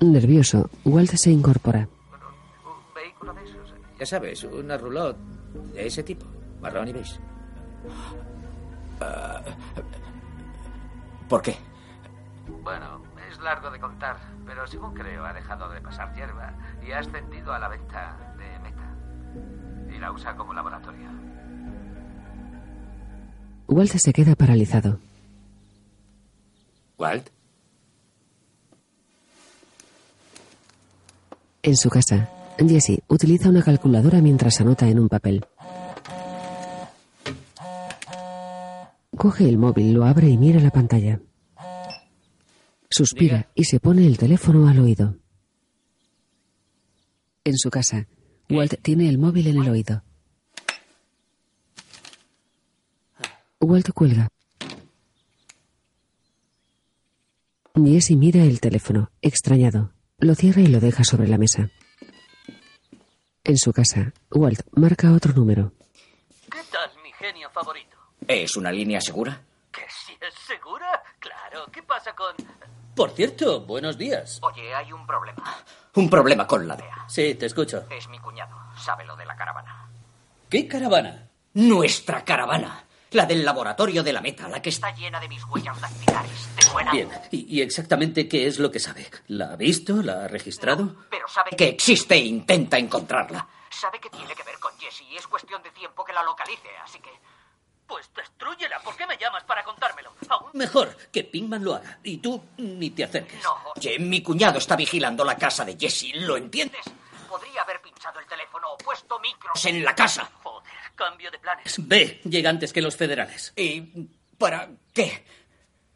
Nervioso, 0.00 0.68
Walt 0.84 1.12
se 1.12 1.30
incorpora. 1.30 1.86
¿Un 2.64 2.94
vehículo 2.94 3.32
de 3.32 3.44
esos? 3.44 3.61
Ya 4.02 4.06
sabes, 4.06 4.42
una 4.42 4.76
roulotte 4.76 5.16
de 5.74 5.86
ese 5.86 6.02
tipo, 6.02 6.26
marrón 6.60 6.88
y 6.88 6.92
beige. 6.92 7.20
Ah, 9.00 9.40
¿Por 11.28 11.40
qué? 11.40 11.54
Bueno, 12.64 13.00
es 13.30 13.38
largo 13.38 13.70
de 13.70 13.78
contar, 13.78 14.16
pero 14.44 14.66
según 14.66 14.92
creo 14.92 15.24
ha 15.24 15.32
dejado 15.32 15.68
de 15.68 15.80
pasar 15.80 16.12
hierba 16.16 16.52
y 16.84 16.90
ha 16.90 16.98
ascendido 16.98 17.52
a 17.52 17.60
la 17.60 17.68
venta 17.68 18.16
de 18.38 18.58
meta. 18.58 19.94
Y 19.94 20.00
la 20.00 20.10
usa 20.10 20.34
como 20.34 20.52
laboratorio. 20.52 21.08
Walt 23.68 23.92
se 23.92 24.12
queda 24.12 24.34
paralizado. 24.34 24.98
¿Walt? 26.98 27.30
En 31.62 31.76
su 31.76 31.88
casa, 31.88 32.28
Jesse 32.58 33.02
utiliza 33.08 33.48
una 33.48 33.62
calculadora 33.62 34.20
mientras 34.20 34.60
anota 34.60 34.88
en 34.88 34.98
un 34.98 35.08
papel. 35.08 35.44
Coge 39.16 39.48
el 39.48 39.58
móvil, 39.58 39.92
lo 39.92 40.04
abre 40.04 40.28
y 40.28 40.36
mira 40.36 40.60
la 40.60 40.70
pantalla. 40.70 41.20
Suspira 42.90 43.50
y 43.54 43.64
se 43.64 43.80
pone 43.80 44.06
el 44.06 44.18
teléfono 44.18 44.68
al 44.68 44.78
oído. 44.78 45.16
En 47.44 47.56
su 47.56 47.70
casa, 47.70 48.06
Walt 48.50 48.74
tiene 48.82 49.08
el 49.08 49.18
móvil 49.18 49.46
en 49.48 49.62
el 49.62 49.68
oído. 49.68 50.02
Walt 53.60 53.90
cuelga. 53.90 54.28
Jesse 57.74 58.16
mira 58.16 58.44
el 58.44 58.60
teléfono, 58.60 59.10
extrañado. 59.22 59.92
Lo 60.18 60.34
cierra 60.34 60.60
y 60.60 60.66
lo 60.66 60.78
deja 60.78 61.04
sobre 61.04 61.26
la 61.28 61.38
mesa. 61.38 61.70
En 63.44 63.58
su 63.58 63.72
casa, 63.72 64.12
Walt 64.30 64.60
marca 64.72 65.10
otro 65.12 65.32
número. 65.32 65.72
¿Qué 66.48 66.60
tal, 66.70 66.90
mi 67.02 67.10
genio 67.12 67.50
favorito? 67.50 67.96
¿Es 68.28 68.54
una 68.56 68.70
línea 68.70 69.00
segura? 69.00 69.40
¿Que 69.72 69.80
si 69.88 70.12
es 70.12 70.32
segura? 70.46 71.02
Claro, 71.18 71.66
¿qué 71.72 71.82
pasa 71.82 72.14
con...? 72.14 72.36
Por 72.94 73.10
cierto, 73.10 73.62
buenos 73.62 73.98
días. 73.98 74.38
Oye, 74.42 74.72
hay 74.72 74.92
un 74.92 75.04
problema. 75.06 75.42
Un 75.94 76.08
problema 76.08 76.46
con 76.46 76.68
la 76.68 76.76
DEA. 76.76 77.04
Sí, 77.08 77.34
te 77.34 77.46
escucho. 77.46 77.84
Es 77.90 78.08
mi 78.08 78.18
cuñado. 78.20 78.56
Sabe 78.76 79.04
lo 79.04 79.16
de 79.16 79.26
la 79.26 79.34
caravana. 79.34 79.88
¿Qué 80.48 80.68
caravana? 80.68 81.28
Nuestra 81.54 82.24
caravana. 82.24 82.84
La 83.12 83.26
del 83.26 83.44
laboratorio 83.44 84.02
de 84.02 84.12
la 84.12 84.20
meta, 84.20 84.48
la 84.48 84.62
que 84.62 84.70
está... 84.70 84.90
Llena 84.94 85.20
de 85.20 85.28
mis 85.28 85.44
huellas 85.44 85.78
dactilares. 85.80 86.48
¿Te 86.56 86.62
suena? 86.62 86.92
Bien, 86.92 87.10
¿Y, 87.30 87.58
y 87.58 87.60
exactamente 87.60 88.26
qué 88.26 88.46
es 88.46 88.58
lo 88.58 88.70
que 88.70 88.78
sabe? 88.80 89.10
¿La 89.28 89.52
ha 89.52 89.56
visto? 89.56 90.02
¿La 90.02 90.24
ha 90.24 90.28
registrado? 90.28 90.94
Pero 91.10 91.28
sabe 91.28 91.50
Que 91.56 91.68
existe 91.68 92.14
e 92.14 92.24
intenta 92.24 92.78
encontrarla. 92.78 93.46
Sabe 93.70 94.00
que 94.00 94.08
tiene 94.10 94.34
que 94.34 94.42
ver 94.42 94.58
con 94.58 94.72
Jessie 94.78 95.06
y 95.10 95.16
es 95.16 95.26
cuestión 95.26 95.62
de 95.62 95.70
tiempo 95.72 96.04
que 96.04 96.12
la 96.12 96.22
localice, 96.22 96.68
así 96.84 96.98
que... 97.00 97.10
Pues 97.86 98.08
destrúyela. 98.14 98.80
¿Por 98.80 98.96
qué 98.96 99.06
me 99.06 99.18
llamas 99.18 99.44
para 99.44 99.62
contármelo? 99.62 100.14
Aún 100.30 100.50
Mejor 100.54 100.96
que 101.12 101.24
Pinkman 101.24 101.62
lo 101.62 101.74
haga. 101.74 101.98
Y 102.02 102.16
tú 102.18 102.42
ni 102.56 102.90
te 102.90 103.04
acerques. 103.04 103.42
no. 103.44 103.72
Oye, 103.76 103.98
mi 103.98 104.22
cuñado 104.22 104.56
está 104.58 104.76
vigilando 104.76 105.22
la 105.24 105.36
casa 105.36 105.62
de 105.66 105.76
Jesse, 105.78 106.12
¿lo 106.14 106.38
entiendes? 106.38 106.80
Podría 107.28 107.60
haber 107.62 107.82
pinchado 107.82 108.18
el 108.20 108.26
teléfono 108.26 108.72
o 108.72 108.78
puesto 108.78 109.18
micros 109.20 109.62
En 109.66 109.84
la 109.84 109.94
casa. 109.94 110.30
Cambio 110.94 111.30
de 111.30 111.38
planes. 111.38 111.74
Ve, 111.78 112.20
llega 112.24 112.50
antes 112.50 112.72
que 112.72 112.82
los 112.82 112.96
federales. 112.96 113.52
¿Y 113.56 113.80
para 114.38 114.68
qué? 114.92 115.24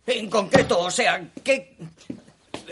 En 0.06 0.30
concreto, 0.30 0.78
o 0.80 0.90
sea, 0.90 1.30
¿qué? 1.42 1.76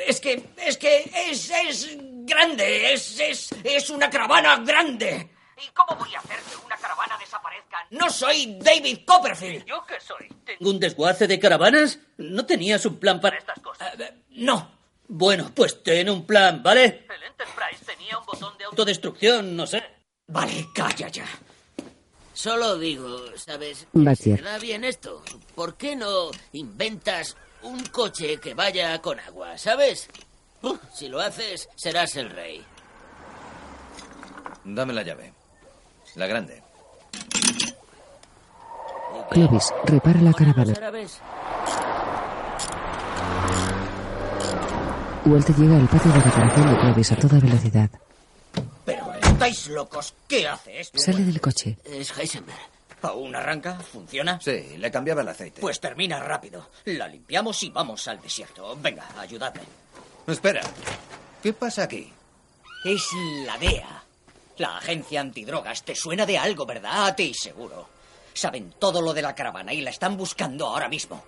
Es 0.07 0.21
que, 0.21 0.51
es 0.57 0.79
que 0.79 1.11
es, 1.29 1.51
es 1.51 1.97
grande, 2.01 2.93
es, 2.93 3.21
es, 3.21 3.51
es 3.63 3.91
una 3.91 4.09
caravana 4.11 4.57
grande. 4.59 5.31
¿Y 5.57 5.69
cómo 5.73 5.97
voy 5.99 6.15
a 6.15 6.19
hacer 6.19 6.39
que 6.39 6.57
una 6.65 6.77
caravana 6.77 7.17
desaparezca? 7.19 7.87
No 7.91 8.11
soy 8.11 8.59
David 8.61 9.01
Copperfield. 9.07 9.65
¿Yo 9.65 9.85
qué 9.87 10.01
soy? 10.01 10.29
¿Un 10.61 10.81
desguace 10.81 11.27
de 11.27 11.39
caravanas? 11.39 11.99
¿No 12.17 12.45
tenías 12.45 12.85
un 12.87 12.99
plan 12.99 13.21
para 13.21 13.39
estas 13.39 13.61
cosas. 13.61 13.95
No. 14.31 14.73
Bueno, 15.07 15.53
pues 15.55 15.83
ten 15.83 16.09
un 16.09 16.27
plan, 16.27 16.63
¿vale? 16.63 17.07
El 17.15 17.23
Enterprise 17.23 17.85
tenía 17.85 18.19
un 18.19 18.27
botón 18.27 18.57
de 18.59 18.65
auto... 18.65 18.75
Autodestrucción, 18.83 19.55
no 19.55 19.67
sé. 19.67 19.85
Vale, 20.27 20.67
calla 20.75 21.09
ya. 21.09 21.27
Solo 22.35 22.77
digo, 22.79 23.17
¿sabes? 23.37 23.87
Batier. 23.93 24.43
Da 24.43 24.59
bien 24.59 24.85
esto. 24.85 25.23
¿Por 25.55 25.77
qué 25.77 25.95
no 25.97 26.31
inventas 26.53 27.37
un 27.63 27.83
coche 27.87 28.39
que 28.39 28.55
vaya 28.55 29.01
con 29.01 29.19
agua, 29.21 29.57
¿sabes? 29.57 30.09
Uh, 30.63 30.77
si 30.93 31.09
lo 31.09 31.21
haces, 31.21 31.69
serás 31.77 32.17
el 32.17 32.31
rey. 32.31 32.63
Dame 34.65 34.93
la 34.93 35.03
llave. 35.03 35.33
La 36.17 36.27
grande. 36.27 36.63
Clovis 39.31 39.73
repara 39.85 40.21
la 40.21 40.33
caravana. 40.33 40.73
¿Árabes? 40.77 41.21
Walt 45.25 45.49
llega 45.57 45.77
al 45.77 45.89
patio 45.89 46.13
de 46.13 46.21
reparación 46.21 46.71
de 46.71 46.81
Clovis 46.81 47.13
a 47.13 47.17
toda 47.17 47.39
velocidad. 47.39 47.91
Estáis 49.35 49.67
locos. 49.67 50.15
¿Qué 50.29 50.47
hace 50.47 50.81
esto? 50.81 50.97
Sale 50.99 51.25
del 51.25 51.41
coche. 51.41 51.77
Es 51.85 52.17
Heisenberg. 52.17 52.57
¿Aún 53.03 53.35
arranca? 53.35 53.75
¿Funciona? 53.81 54.41
Sí, 54.41 54.77
le 54.79 54.91
cambiaba 54.93 55.23
el 55.23 55.29
aceite. 55.29 55.61
Pues 55.61 55.81
termina 55.81 56.21
rápido. 56.21 56.71
La 56.85 57.09
limpiamos 57.09 57.61
y 57.65 57.71
vamos 57.71 58.07
al 58.07 58.21
desierto. 58.21 58.79
Venga, 58.81 59.05
ayudadme. 59.19 59.63
Espera. 60.29 60.63
¿Qué 61.43 61.53
pasa 61.53 61.83
aquí? 61.83 62.13
Es 62.85 63.03
la 63.45 63.59
DEA. 63.59 64.05
La 64.59 64.79
agencia 64.79 65.21
antidrogas. 65.21 65.83
Te 65.83 65.97
suena 65.97 66.25
de 66.25 66.39
algo, 66.39 66.65
¿verdad? 66.65 67.07
A 67.07 67.17
ti 67.17 67.35
seguro. 67.35 67.89
Saben 68.33 68.73
todo 68.79 69.03
lo 69.03 69.13
de 69.13 69.23
la 69.23 69.35
caravana 69.35 69.73
y 69.73 69.81
la 69.81 69.91
están 69.91 70.17
buscando 70.17 70.69
ahora 70.69 70.89
mismo. 70.89 71.23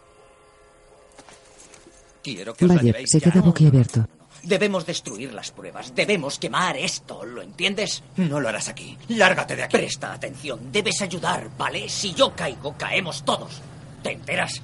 Quiero 2.22 2.54
que 2.54 2.64
os 2.64 2.68
la 2.68 2.76
Bayer 2.76 2.94
llevéis 2.94 3.10
se 3.10 3.20
queda 3.20 3.40
boquiabierto. 3.40 4.06
Debemos 4.46 4.86
destruir 4.86 5.34
las 5.34 5.50
pruebas. 5.50 5.92
Debemos 5.92 6.38
quemar 6.38 6.76
esto. 6.76 7.24
¿Lo 7.24 7.42
entiendes? 7.42 8.04
No 8.16 8.38
lo 8.38 8.48
harás 8.48 8.68
aquí. 8.68 8.96
Lárgate 9.08 9.56
de 9.56 9.64
aquí. 9.64 9.76
Presta 9.76 10.12
atención. 10.12 10.70
Debes 10.70 11.02
ayudar, 11.02 11.50
¿vale? 11.58 11.88
Si 11.88 12.14
yo 12.14 12.32
caigo, 12.32 12.76
caemos 12.78 13.24
todos. 13.24 13.60
¿Te 14.04 14.12
enteras? 14.12 14.62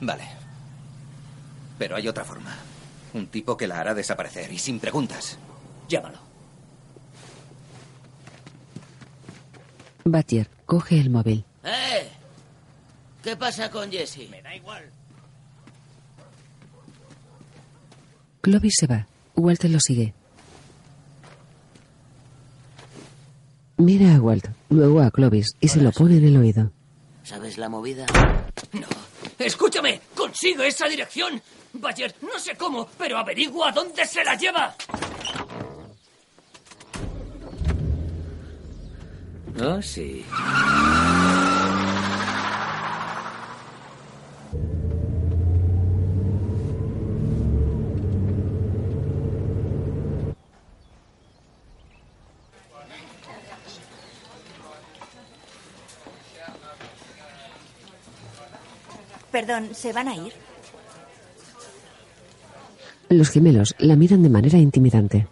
Vale. 0.00 0.24
Pero 1.78 1.94
hay 1.94 2.08
otra 2.08 2.24
forma. 2.24 2.56
Un 3.14 3.28
tipo 3.28 3.56
que 3.56 3.68
la 3.68 3.78
hará 3.78 3.94
desaparecer 3.94 4.52
y 4.52 4.58
sin 4.58 4.80
preguntas. 4.80 5.38
Llámalo. 5.88 6.18
Batier 10.04 10.50
coge 10.66 10.98
el 10.98 11.10
móvil. 11.10 11.44
¡Eh! 11.62 12.08
¿Qué 13.22 13.36
pasa 13.36 13.70
con 13.70 13.92
Jesse? 13.92 14.28
Me 14.28 14.42
da 14.42 14.54
igual. 14.56 14.90
Clovis 18.46 18.74
se 18.78 18.86
va. 18.86 19.04
Walt 19.34 19.64
lo 19.64 19.80
sigue. 19.80 20.14
Mira 23.76 24.14
a 24.14 24.20
Walt, 24.20 24.46
luego 24.70 25.00
a 25.00 25.10
Clovis 25.10 25.56
y 25.58 25.66
se 25.66 25.80
lo 25.80 25.90
pone 25.90 26.18
en 26.18 26.26
el 26.26 26.36
oído. 26.36 26.70
¿Sabes 27.24 27.58
la 27.58 27.68
movida? 27.68 28.06
No. 28.72 28.86
Escúchame, 29.36 30.00
consigo 30.14 30.62
esa 30.62 30.86
dirección. 30.86 31.42
Bayer, 31.72 32.14
no 32.22 32.38
sé 32.38 32.54
cómo, 32.56 32.86
pero 32.96 33.18
averigua 33.18 33.72
dónde 33.72 34.06
se 34.06 34.22
la 34.22 34.36
lleva. 34.36 34.76
Oh, 39.60 39.82
sí. 39.82 40.24
Perdón, 59.36 59.74
¿se 59.74 59.92
van 59.92 60.08
a 60.08 60.14
ir? 60.14 60.32
Los 63.10 63.28
gemelos 63.28 63.74
la 63.76 63.94
miran 63.94 64.22
de 64.22 64.30
manera 64.30 64.56
intimidante. 64.56 65.28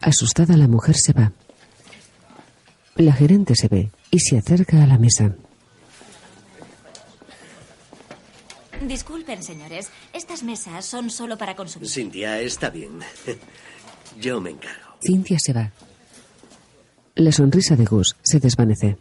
Asustada, 0.00 0.56
la 0.56 0.66
mujer 0.66 0.96
se 0.96 1.12
va. 1.12 1.30
La 2.94 3.12
gerente 3.12 3.54
se 3.54 3.68
ve 3.68 3.90
y 4.10 4.20
se 4.20 4.38
acerca 4.38 4.82
a 4.82 4.86
la 4.86 4.96
mesa. 4.96 5.36
Disculpen, 8.80 9.42
señores. 9.42 9.90
Estas 10.14 10.42
mesas 10.42 10.86
son 10.86 11.10
solo 11.10 11.36
para 11.36 11.54
consumir. 11.54 11.90
Cintia, 11.90 12.40
está 12.40 12.70
bien. 12.70 13.00
Yo 14.18 14.40
me 14.40 14.52
encargo. 14.52 14.96
Cintia 15.06 15.36
se 15.38 15.52
va. 15.52 15.70
La 17.14 17.30
sonrisa 17.30 17.76
de 17.76 17.84
Gus 17.84 18.16
se 18.22 18.40
desvanece. 18.40 18.96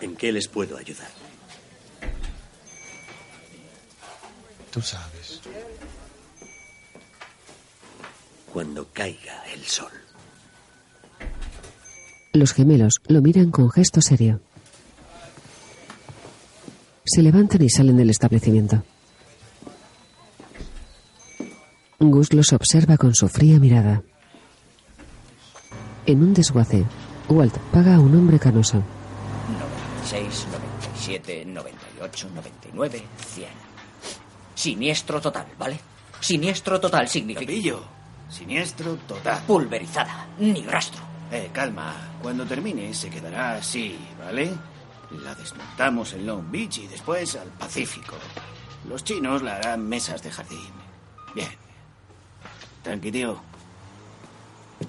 ¿En 0.00 0.14
qué 0.14 0.30
les 0.30 0.46
puedo 0.46 0.76
ayudar? 0.76 1.25
Tú 4.76 4.82
sabes. 4.82 5.40
Cuando 8.52 8.86
caiga 8.92 9.42
el 9.54 9.64
sol. 9.64 9.90
Los 12.34 12.52
gemelos 12.52 13.00
lo 13.08 13.22
miran 13.22 13.50
con 13.50 13.70
gesto 13.70 14.02
serio. 14.02 14.42
Se 17.06 17.22
levantan 17.22 17.62
y 17.62 17.70
salen 17.70 17.96
del 17.96 18.10
establecimiento. 18.10 18.82
Gus 21.98 22.34
los 22.34 22.52
observa 22.52 22.98
con 22.98 23.14
su 23.14 23.28
fría 23.30 23.58
mirada. 23.58 24.02
En 26.04 26.22
un 26.22 26.34
desguace, 26.34 26.84
Walt 27.30 27.56
paga 27.72 27.94
a 27.94 28.00
un 28.00 28.14
hombre 28.14 28.38
canoso. 28.38 28.82
96, 30.02 30.46
97, 30.52 31.46
98, 31.46 32.28
99, 32.34 33.02
100. 33.34 33.65
Siniestro 34.66 35.20
total, 35.20 35.46
¿vale? 35.56 35.78
Siniestro 36.18 36.80
total 36.80 37.06
significa... 37.06 37.46
Capillo. 37.46 37.84
Siniestro 38.28 38.96
total. 39.06 39.40
Pulverizada. 39.46 40.26
Ni 40.40 40.62
rastro. 40.62 41.00
Eh, 41.30 41.50
calma. 41.52 41.94
Cuando 42.20 42.44
termine 42.44 42.92
se 42.92 43.08
quedará 43.08 43.58
así, 43.58 43.96
¿vale? 44.18 44.50
La 45.22 45.36
desmontamos 45.36 46.14
en 46.14 46.26
Long 46.26 46.50
Beach 46.50 46.78
y 46.78 46.88
después 46.88 47.36
al 47.36 47.46
Pacífico. 47.50 48.16
Los 48.88 49.04
chinos 49.04 49.40
la 49.42 49.54
harán 49.54 49.88
mesas 49.88 50.20
de 50.20 50.32
jardín. 50.32 50.72
Bien. 51.32 51.50
Tranqui, 52.82 53.12
tío. 53.12 53.40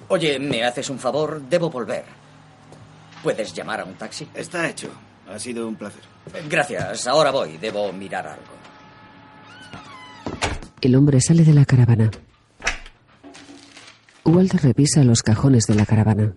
Oye, 0.07 0.39
¿me 0.39 0.63
haces 0.63 0.89
un 0.89 0.97
favor? 0.97 1.39
Debo 1.39 1.69
volver. 1.69 2.05
¿Puedes 3.21 3.53
llamar 3.53 3.81
a 3.81 3.85
un 3.85 3.93
taxi? 3.93 4.27
Está 4.33 4.67
hecho. 4.67 4.89
Ha 5.31 5.37
sido 5.37 5.67
un 5.67 5.75
placer. 5.75 6.01
Gracias. 6.49 7.05
Ahora 7.05 7.29
voy. 7.29 7.57
Debo 7.57 7.93
mirar 7.93 8.25
algo. 8.25 8.56
El 10.81 10.95
hombre 10.95 11.19
sale 11.21 11.43
de 11.43 11.53
la 11.53 11.65
caravana. 11.65 12.11
Walt 14.23 14.53
revisa 14.53 15.03
los 15.03 15.23
cajones 15.23 15.65
de 15.65 15.75
la 15.75 15.85
caravana. 15.85 16.33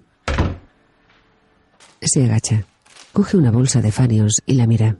Se 2.00 2.24
agacha. 2.24 2.64
Coge 3.12 3.36
una 3.36 3.50
bolsa 3.50 3.82
de 3.82 3.92
Fanions 3.92 4.40
y 4.46 4.54
la 4.54 4.66
mira. 4.66 4.96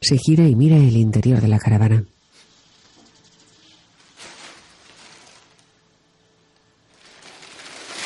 Se 0.00 0.16
gira 0.18 0.44
y 0.46 0.54
mira 0.54 0.76
el 0.76 0.96
interior 0.96 1.40
de 1.40 1.48
la 1.48 1.58
caravana. 1.58 2.04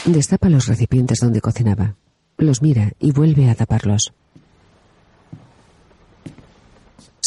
Destapa 0.07 0.49
los 0.49 0.67
recipientes 0.67 1.19
donde 1.21 1.41
cocinaba. 1.41 1.97
Los 2.37 2.63
mira 2.63 2.93
y 2.99 3.13
vuelve 3.13 3.51
a 3.51 3.55
taparlos. 3.55 4.13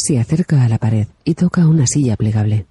Se 0.08 0.18
acerca 0.18 0.64
a 0.64 0.68
la 0.70 0.78
pared 0.78 1.06
y 1.22 1.34
toca 1.34 1.66
una 1.66 1.86
silla 1.86 2.16
plegable. 2.16 2.64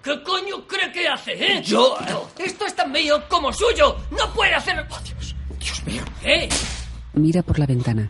¿Qué 0.00 0.22
coño 0.22 0.64
cree 0.68 0.92
que 0.92 1.08
hace, 1.08 1.32
eh? 1.32 1.60
Yo- 1.60 1.96
Esto 2.38 2.66
es 2.66 2.76
tan 2.76 2.92
mío 2.92 3.20
como 3.28 3.52
suyo. 3.52 3.96
No 4.12 4.32
puede 4.32 4.54
hacer... 4.54 4.86
¡Oh, 4.88 4.98
Dios! 5.02 5.34
Dios 5.58 5.84
mío. 5.86 6.02
¿Qué? 6.22 6.48
Mira 7.14 7.42
por 7.42 7.58
la 7.58 7.66
ventana. 7.66 8.08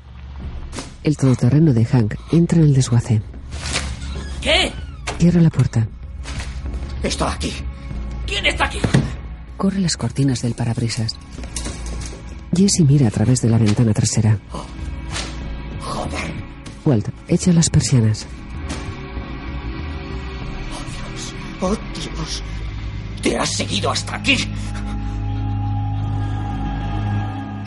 El 1.02 1.16
todoterreno 1.16 1.72
de 1.72 1.87
Hank 1.87 2.14
entra 2.30 2.58
en 2.58 2.64
el 2.64 2.74
desguace. 2.74 3.22
¿Qué? 4.42 4.70
Cierra 5.18 5.40
la 5.40 5.48
puerta. 5.48 5.88
Está 7.02 7.32
aquí. 7.32 7.54
¿Quién 8.26 8.44
está 8.44 8.66
aquí? 8.66 8.80
Corre 9.56 9.80
las 9.80 9.96
cortinas 9.96 10.42
del 10.42 10.52
parabrisas. 10.52 11.16
Jesse 12.54 12.80
mira 12.80 13.08
a 13.08 13.10
través 13.10 13.40
de 13.40 13.48
la 13.48 13.56
ventana 13.56 13.94
trasera. 13.94 14.38
Joder. 14.50 14.73
Walt 16.85 17.09
echa 17.29 17.53
las 17.53 17.70
persianas. 17.70 18.27
Oh, 21.61 21.75
Dios. 21.94 22.42
Te 23.23 23.38
has 23.38 23.53
seguido 23.53 23.90
hasta 23.90 24.16
aquí. 24.16 24.37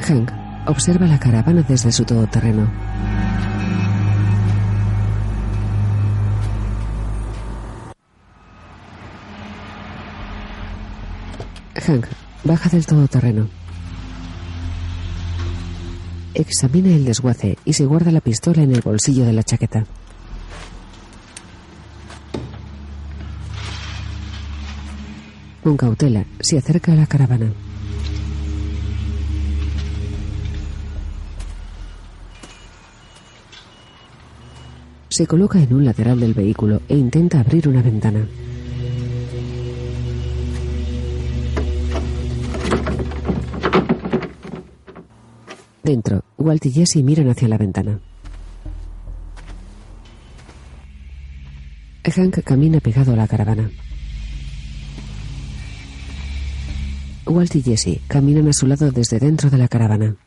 Hank 0.08 0.32
observa 0.68 1.08
la 1.08 1.20
caravana 1.20 1.64
desde 1.68 1.92
su 1.92 2.06
todoterreno. 2.06 2.70
Hank 11.86 12.06
baja 12.44 12.70
del 12.70 12.86
todoterreno. 12.86 13.48
Examina 16.40 16.90
el 16.90 17.04
desguace 17.04 17.58
y 17.66 17.74
se 17.74 17.88
guarda 17.88 18.12
la 18.12 18.22
pistola 18.22 18.62
en 18.62 18.72
el 18.72 18.82
bolsillo 18.82 19.26
de 19.26 19.34
la 19.34 19.42
chaqueta. 19.42 19.88
Con 25.64 25.76
cautela, 25.76 26.26
se 26.40 26.60
acerca 26.60 26.94
a 26.94 26.96
la 26.96 27.08
caravana. 27.08 27.52
Se 35.10 35.26
coloca 35.26 35.60
en 35.60 35.74
un 35.74 35.86
lateral 35.86 36.20
del 36.20 36.36
vehículo 36.36 36.84
e 36.88 36.96
intenta 36.96 37.40
abrir 37.40 37.68
una 37.68 37.82
ventana. 37.82 38.28
Dentro, 45.88 46.26
Walt 46.38 46.66
y 46.66 46.72
Jesse 46.74 47.02
miran 47.02 47.30
hacia 47.30 47.48
la 47.48 47.58
ventana. 47.58 48.02
Hank 52.04 52.44
camina 52.44 52.82
pegado 52.82 53.14
a 53.14 53.16
la 53.16 53.26
caravana. 53.26 53.72
Walt 57.26 57.56
y 57.56 57.62
Jesse 57.62 58.02
caminan 58.10 58.50
a 58.50 58.54
su 58.54 58.68
lado 58.68 58.92
desde 58.92 59.18
dentro 59.18 59.50
de 59.50 59.58
la 59.58 59.70
caravana. 59.70 60.18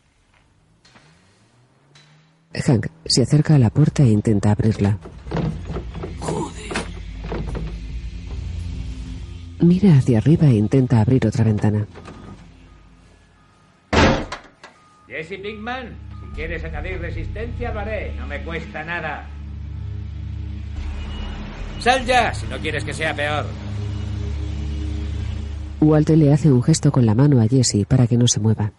Hank 2.55 2.87
se 3.05 3.20
acerca 3.20 3.57
a 3.57 3.59
la 3.59 3.68
puerta 3.68 4.03
e 4.03 4.09
intenta 4.09 4.53
abrirla. 4.53 4.99
Mira 9.61 9.99
hacia 9.99 10.16
arriba 10.16 10.46
e 10.46 10.55
intenta 10.55 11.03
abrir 11.03 11.27
otra 11.27 11.44
ventana. 11.44 11.87
Jesse 15.11 15.40
Pinkman, 15.42 15.88
si 16.20 16.37
quieres 16.37 16.62
añadir 16.62 17.01
resistencia, 17.01 17.73
lo 17.73 17.81
haré. 17.81 18.14
No 18.14 18.29
me 18.29 18.40
cuesta 18.44 18.85
nada. 18.85 19.27
Sal 21.81 22.07
ya, 22.07 22.33
si 22.33 22.46
no 22.46 22.57
quieres 22.59 22.85
que 22.85 22.92
sea 22.92 23.12
peor. 23.12 23.44
Walt 25.81 26.11
le 26.11 26.33
hace 26.33 26.53
un 26.53 26.62
gesto 26.62 26.92
con 26.92 27.07
la 27.07 27.16
mano 27.16 27.40
a 27.40 27.49
Jesse 27.49 27.85
para 27.88 28.07
que 28.07 28.16
no 28.16 28.29
se 28.29 28.38
mueva. 28.38 28.70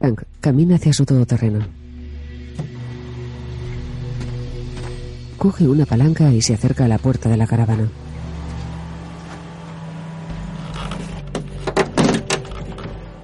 Hank 0.00 0.22
camina 0.40 0.74
hacia 0.74 0.92
su 0.92 1.04
todoterreno. 1.04 1.60
Coge 5.36 5.68
una 5.68 5.86
palanca 5.86 6.32
y 6.32 6.42
se 6.42 6.54
acerca 6.54 6.86
a 6.86 6.88
la 6.88 6.98
puerta 6.98 7.28
de 7.28 7.36
la 7.36 7.46
caravana. 7.46 7.88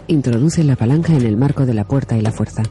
Introduce 0.08 0.62
la 0.62 0.76
palanca 0.76 1.12
en 1.14 1.22
el 1.22 1.36
marco 1.36 1.66
de 1.66 1.74
la 1.74 1.84
puerta 1.84 2.16
y 2.16 2.20
la 2.20 2.30
fuerza. 2.30 2.62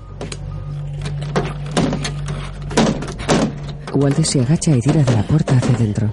Walt 3.94 4.24
se 4.24 4.40
agacha 4.40 4.76
y 4.76 4.80
tira 4.80 5.04
de 5.04 5.12
la 5.12 5.24
puerta 5.24 5.58
hacia 5.58 5.76
adentro. 5.76 6.10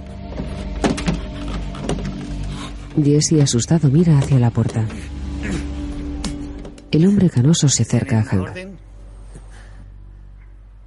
Jesse, 3.03 3.41
asustado, 3.41 3.89
mira 3.89 4.19
hacia 4.19 4.39
la 4.41 4.51
puerta. 4.51 4.85
El 6.91 7.07
hombre 7.07 7.31
canoso 7.31 7.69
se 7.69 7.83
acerca 7.83 8.19
a 8.19 8.25
Hank. 8.25 8.49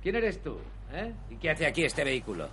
¿Quién 0.04 0.16
eres 0.16 0.44
tú? 0.44 0.58
¿Eh? 0.94 1.14
¿Y 1.32 1.36
qué 1.36 1.50
hace 1.52 1.66
aquí 1.66 1.84
este 1.84 2.04
vehículo? 2.04 2.50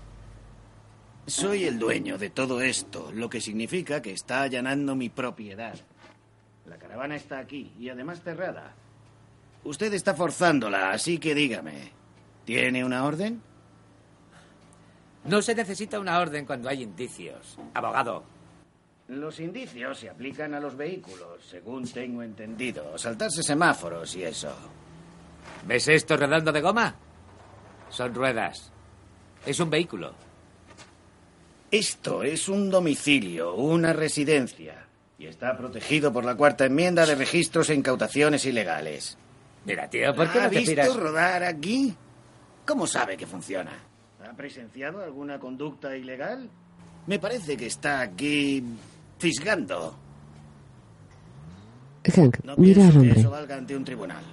Soy 1.26 1.64
el 1.64 1.78
dueño 1.78 2.16
de 2.16 2.30
todo 2.30 2.62
esto, 2.62 3.10
lo 3.12 3.28
que 3.28 3.40
significa 3.40 4.00
que 4.00 4.12
está 4.12 4.42
allanando 4.42 4.94
mi 4.94 5.08
propiedad. 5.08 5.74
La 6.66 6.76
caravana 6.76 7.16
está 7.16 7.38
aquí 7.38 7.72
y 7.78 7.88
además 7.88 8.22
cerrada. 8.22 8.74
Usted 9.64 9.92
está 9.94 10.14
forzándola, 10.14 10.90
así 10.90 11.18
que 11.18 11.34
dígame, 11.34 11.92
¿tiene 12.44 12.84
una 12.84 13.04
orden? 13.04 13.40
No 15.24 15.40
se 15.40 15.54
necesita 15.54 16.00
una 16.00 16.18
orden 16.18 16.44
cuando 16.44 16.68
hay 16.68 16.82
indicios. 16.82 17.58
Abogado. 17.74 18.24
Los 19.08 19.40
indicios 19.40 19.98
se 19.98 20.08
aplican 20.08 20.54
a 20.54 20.60
los 20.60 20.76
vehículos, 20.76 21.44
según 21.48 21.88
tengo 21.90 22.22
entendido. 22.22 22.96
Saltarse 22.98 23.42
semáforos 23.42 24.16
y 24.16 24.24
eso. 24.24 24.52
¿Ves 25.66 25.86
esto 25.88 26.16
redondo 26.16 26.50
de 26.50 26.60
goma? 26.60 26.94
Son 27.88 28.14
ruedas. 28.14 28.72
Es 29.44 29.60
un 29.60 29.70
vehículo. 29.70 30.14
Esto 31.70 32.22
es 32.22 32.48
un 32.48 32.70
domicilio, 32.70 33.54
una 33.54 33.92
residencia. 33.92 34.86
Y 35.22 35.26
está 35.28 35.56
protegido 35.56 36.12
por 36.12 36.24
la 36.24 36.34
cuarta 36.34 36.64
enmienda 36.66 37.06
de 37.06 37.14
registros 37.14 37.70
e 37.70 37.74
incautaciones 37.76 38.44
ilegales. 38.44 39.16
Mira, 39.64 39.88
tío, 39.88 40.12
¿por 40.16 40.28
qué 40.32 40.40
¿Ha 40.40 40.42
no 40.42 40.50
te 40.50 40.56
visto 40.56 40.72
piras? 40.72 40.96
rodar 40.96 41.44
aquí? 41.44 41.94
¿Cómo 42.66 42.88
sabe 42.88 43.16
que 43.16 43.24
funciona? 43.24 43.70
¿Ha 44.28 44.32
presenciado 44.34 45.00
alguna 45.00 45.38
conducta 45.38 45.96
ilegal? 45.96 46.50
Me 47.06 47.20
parece 47.20 47.56
que 47.56 47.66
está 47.66 48.00
aquí 48.00 48.64
fisgando. 49.20 49.96
Hank 52.04 52.38
No 52.42 52.56
mira 52.56 52.82
al 52.86 52.90
pienso 52.90 52.92
que 52.92 52.98
hombre. 53.06 53.20
eso 53.20 53.30
valga 53.30 53.56
ante 53.56 53.76
un 53.76 53.84
tribunal. 53.84 54.24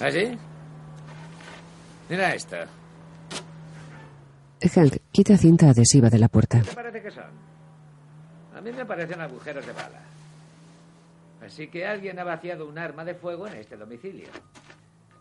¿Ah, 0.00 0.10
sí? 0.10 0.36
Mira 2.10 2.34
esto. 2.34 2.56
Hank 4.60 4.96
quita 5.12 5.38
cinta 5.38 5.70
adhesiva 5.70 6.10
de 6.10 6.18
la 6.18 6.28
puerta. 6.28 6.60
¿Qué 6.60 6.74
parece 6.74 7.00
que 7.00 7.10
son? 7.10 7.43
Mí 8.64 8.72
me 8.72 8.86
parecen 8.86 9.20
agujeros 9.20 9.66
de 9.66 9.72
bala. 9.72 10.00
Así 11.44 11.68
que 11.68 11.86
alguien 11.86 12.18
ha 12.18 12.24
vaciado 12.24 12.66
un 12.66 12.78
arma 12.78 13.04
de 13.04 13.14
fuego 13.14 13.46
en 13.46 13.56
este 13.56 13.76
domicilio. 13.76 14.28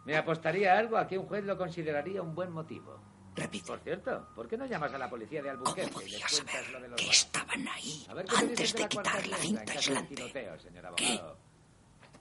Me 0.06 0.16
apostaría 0.16 0.78
algo 0.78 0.98
a 0.98 1.06
que 1.06 1.18
un 1.18 1.26
juez 1.28 1.44
lo 1.44 1.58
consideraría 1.58 2.22
un 2.22 2.34
buen 2.34 2.52
motivo. 2.52 2.98
Repite. 3.36 3.68
Por 3.68 3.80
cierto, 3.82 4.30
¿por 4.34 4.48
qué 4.48 4.56
no 4.56 4.66
llamas 4.66 4.94
a 4.94 4.98
la 4.98 5.10
policía 5.10 5.42
de 5.42 5.50
Albuquerque 5.50 6.06
y 6.06 6.12
les 6.12 6.24
cuentas 6.24 6.72
lo 6.72 6.80
de 6.80 6.88
los 6.88 7.02
que 7.02 7.10
estaban 7.10 7.68
ahí 7.68 8.06
A 8.08 8.14
ver 8.14 8.26
qué 8.26 8.32
te 8.32 8.42
antes 8.46 8.74
de 8.74 8.88
quitar 8.88 9.28
la 9.28 9.38
cinta 9.38 9.74
aislante? 9.74 10.16
tiroteo, 10.16 10.56
¿Qué? 10.96 11.22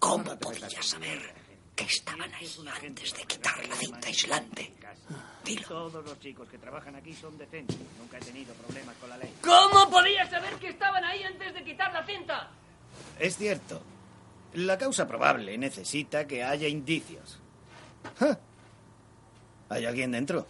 ¿Cómo 0.01 0.25
No 0.25 0.39
podía 0.41 0.83
saber 0.83 1.35
que 1.77 1.85
estaban 1.85 2.35
ahí 2.35 2.49
antes 2.83 3.15
de 3.15 3.23
quitar 3.25 3.69
la 3.69 3.77
cinta 3.77 4.09
aislante? 4.09 4.73
Dilo. 5.45 5.67
Todos 5.69 6.05
los 6.05 6.21
chicos 6.21 6.49
que 6.49 6.59
trabajan 6.59 6.95
aquí 6.97 7.13
son 7.15 7.37
decentes. 7.37 7.77
Nunca 7.99 8.19
he 8.19 8.21
tenido 8.21 8.55
problemas 8.55 8.97
con 8.97 9.11
la 9.11 9.17
ley. 9.17 9.35
¿Cómo 9.43 9.91
podía 9.91 10.29
saber 10.29 10.55
que 10.55 10.69
estaban 10.69 11.05
ahí 11.05 11.23
antes 11.23 11.55
de 11.55 11.65
quitar 11.65 11.93
la 11.93 12.05
cinta? 12.05 12.51
Es 13.19 13.37
cierto. 13.37 13.83
La 14.55 14.77
causa 14.77 15.09
probable 15.09 15.57
necesita 15.57 16.27
que 16.27 16.45
haya 16.45 16.69
indicios. 16.69 17.39
¿Hay 19.69 19.87
alguien 19.87 20.13
dentro? 20.13 20.47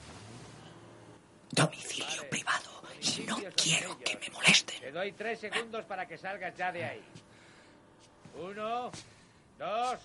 Domicilio 1.53 2.28
privado. 2.28 2.70
Y 3.01 3.20
no 3.22 3.36
quiero 3.57 3.99
que 3.99 4.16
me 4.16 4.30
molesten. 4.30 4.80
Te 4.80 4.90
doy 4.90 5.12
tres 5.12 5.40
segundos 5.40 5.84
para 5.84 6.07
que 6.07 6.18
salgas 6.18 6.57
ya 6.57 6.72
de 6.72 6.84
ahí. 6.84 7.03
Uno, 8.40 8.90
dos. 9.59 9.99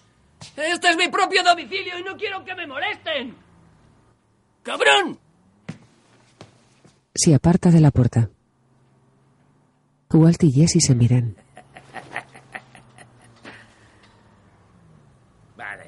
Este 0.56 0.90
es 0.90 0.98
mi 0.98 1.08
propio 1.08 1.44
domicilio 1.44 1.98
y 1.98 2.04
no 2.04 2.16
quiero 2.16 2.44
que 2.44 2.54
me 2.54 2.68
molesten. 2.68 3.47
¡Cabrón! 4.68 5.18
Se 7.16 7.34
aparta 7.34 7.72
de 7.72 7.80
la 7.80 7.90
puerta. 7.90 8.30
Walt 10.12 10.44
y 10.44 10.52
Jesse 10.52 10.84
se 10.86 10.94
miran. 10.94 11.38
Vale. 15.56 15.86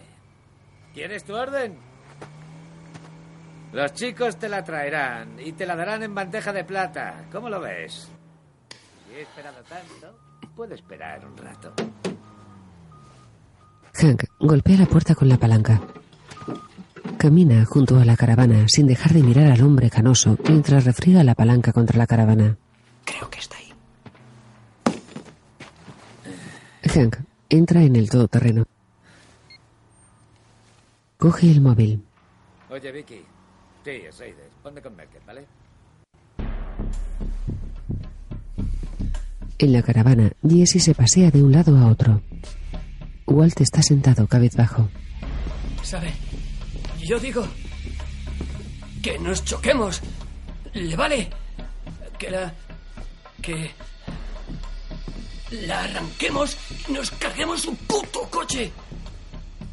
¿Quieres 0.93 1.25
tu 1.25 1.36
orden? 1.36 1.77
Los 3.73 3.91
chicos 3.95 4.38
te 4.39 4.47
la 4.47 4.63
traerán 4.63 5.38
y 5.41 5.51
te 5.51 5.65
la 5.65 5.75
darán 5.75 6.03
en 6.03 6.15
bandeja 6.15 6.53
de 6.53 6.63
plata. 6.63 7.27
¿Cómo 7.34 7.49
lo 7.49 7.59
ves? 7.59 8.09
Si 9.05 9.13
he 9.13 9.23
esperado 9.23 9.61
tanto, 9.63 10.17
puedo 10.55 10.73
esperar 10.73 11.25
un 11.25 11.36
rato. 11.36 11.73
Hank 14.01 14.23
golpea 14.39 14.77
la 14.77 14.86
puerta 14.86 15.15
con 15.15 15.27
la 15.27 15.36
palanca. 15.36 15.82
Camina 17.20 17.65
junto 17.65 17.99
a 17.99 18.05
la 18.05 18.15
caravana 18.15 18.65
sin 18.70 18.88
dejar 18.88 19.11
de 19.11 19.22
mirar 19.22 19.51
al 19.51 19.61
hombre 19.61 19.89
canoso 19.89 20.38
mientras 20.47 20.86
refriega 20.86 21.22
la 21.22 21.36
palanca 21.36 21.74
contra 21.74 21.97
la 21.97 22.07
caravana. 22.07 22.55
Creo 23.03 23.30
que 23.30 23.39
está 23.39 23.57
ahí. 23.57 23.74
Hank 26.89 27.17
entra 27.49 27.84
en 27.84 27.97
el 27.97 28.09
todoterreno. 28.09 28.63
Coge 31.17 31.51
el 31.51 31.59
móvil. 31.59 32.01
Oye, 32.70 32.89
Vicky. 32.89 33.22
Sí, 33.84 33.91
es 33.91 34.17
Raiders. 34.17 34.53
Ponme 34.63 34.82
con 34.82 34.95
Merkel, 34.95 35.22
¿vale? 35.28 35.45
En 39.57 39.74
la 39.74 39.82
caravana, 39.82 40.32
Jesse 40.47 40.82
se 40.82 40.95
pasea 40.95 41.32
de 41.32 41.43
un 41.43 41.51
lado 41.51 41.78
a 41.78 41.88
otro. 41.88 42.22
Walt 43.28 43.59
está 43.59 43.82
sentado 43.82 44.26
cabizbajo. 44.26 44.88
¿Sabe? 45.84 46.13
Yo 47.10 47.20
digo 47.20 47.43
que 49.01 49.18
nos 49.18 49.43
choquemos. 49.43 49.99
¿Le 50.74 50.95
vale? 50.95 51.28
Que 52.20 52.30
la... 52.30 52.53
que... 53.41 53.72
La 55.49 55.86
arranquemos 55.86 56.55
y 56.88 56.91
nos 56.91 57.10
carguemos 57.10 57.62
su 57.62 57.76
puto 57.76 58.30
coche. 58.30 58.72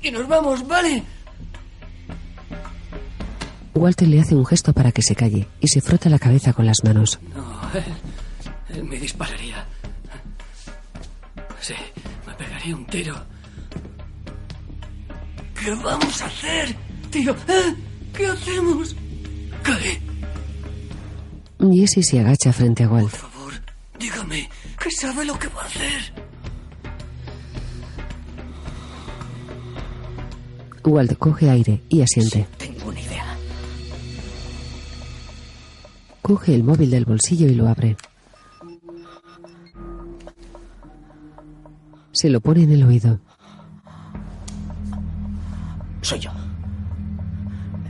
Y 0.00 0.10
nos 0.10 0.26
vamos, 0.26 0.66
¿vale? 0.66 1.02
Walter 3.74 4.08
le 4.08 4.20
hace 4.22 4.34
un 4.34 4.46
gesto 4.46 4.72
para 4.72 4.90
que 4.90 5.02
se 5.02 5.14
calle 5.14 5.46
y 5.60 5.68
se 5.68 5.82
frota 5.82 6.08
la 6.08 6.18
cabeza 6.18 6.54
con 6.54 6.64
las 6.64 6.82
manos. 6.84 7.18
No, 7.34 7.70
él, 7.74 7.84
él 8.76 8.84
me 8.84 8.96
dispararía. 8.96 9.66
Sí, 11.60 11.74
me 12.26 12.32
pegaría 12.32 12.74
un 12.74 12.86
tiro. 12.86 13.14
¿Qué 15.60 15.74
vamos 15.74 16.22
a 16.22 16.26
hacer, 16.26 16.74
tío? 17.16 17.32
¿Eh? 17.48 17.74
¿Qué 18.12 18.26
hacemos? 18.26 18.96
¿Qué? 19.64 20.00
Jesse 21.72 22.06
se 22.06 22.20
agacha 22.20 22.52
frente 22.52 22.84
a 22.84 22.88
Walt. 22.88 23.14
Dígame, 23.98 24.48
¿qué 24.82 24.90
sabe 24.90 25.24
lo 25.24 25.38
que 25.38 25.48
va 25.48 25.62
a 25.62 25.66
hacer? 25.66 26.12
Walt 30.84 31.18
coge 31.18 31.50
aire 31.50 31.82
y 31.88 32.02
asiente. 32.02 32.46
Tengo 32.58 32.88
una 32.90 33.00
idea. 33.00 33.36
Coge 36.22 36.54
el 36.54 36.62
móvil 36.62 36.90
del 36.90 37.04
bolsillo 37.04 37.48
y 37.48 37.54
lo 37.54 37.68
abre. 37.68 37.96
Se 42.12 42.30
lo 42.30 42.40
pone 42.40 42.62
en 42.62 42.72
el 42.72 42.84
oído. 42.84 43.20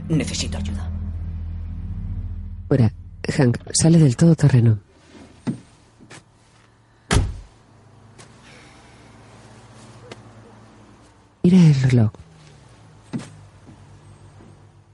Necesito 0.09 0.57
ayuda. 0.57 0.89
Fuera, 2.67 2.91
Hank 3.37 3.57
sale 3.73 3.97
del 3.97 4.15
todoterreno. 4.15 4.79
Mira 11.43 11.57
el 11.57 11.81
reloj. 11.81 12.11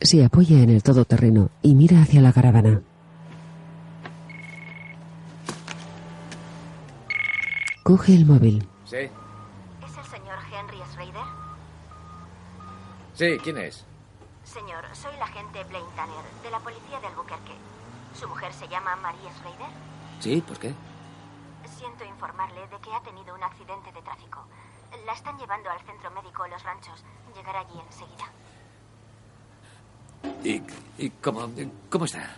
Se 0.02 0.24
apoya 0.24 0.62
en 0.62 0.70
el 0.70 0.84
todoterreno 0.84 1.50
y 1.62 1.74
mira 1.76 2.02
hacia 2.02 2.22
la 2.22 2.34
caravana. 2.34 2.82
Coge 7.84 8.14
el 8.14 8.26
móvil. 8.26 8.68
Sí. 8.86 8.98
¿Es 8.98 9.98
el 9.98 10.06
señor 10.06 10.38
Henry 10.52 10.78
Schrader? 10.92 11.24
Sí, 13.14 13.38
¿quién 13.44 13.58
es? 13.58 13.86
Agente 15.54 15.70
Blaine 15.70 15.96
Tanner, 15.96 16.26
de 16.42 16.50
la 16.50 16.60
policía 16.60 17.00
de 17.00 17.08
Albuquerque. 17.08 17.54
¿Su 18.20 18.28
mujer 18.28 18.52
se 18.54 18.68
llama 18.68 18.96
María 18.96 19.32
Schrader? 19.34 19.70
Sí, 20.20 20.42
¿por 20.42 20.58
qué? 20.58 20.74
Siento 21.78 22.04
informarle 22.06 22.68
de 22.68 22.78
que 22.80 22.92
ha 22.92 23.00
tenido 23.02 23.36
un 23.36 23.44
accidente 23.44 23.92
de 23.92 24.02
tráfico. 24.02 24.46
La 25.06 25.14
están 25.14 25.38
llevando 25.38 25.70
al 25.70 25.80
centro 25.82 26.10
médico 26.10 26.48
Los 26.48 26.64
Ranchos. 26.64 27.04
Llegará 27.36 27.60
allí 27.60 27.80
enseguida. 27.80 28.32
¿Y, 30.44 30.64
y 31.06 31.10
cómo, 31.22 31.48
cómo 31.90 32.06
está? 32.06 32.36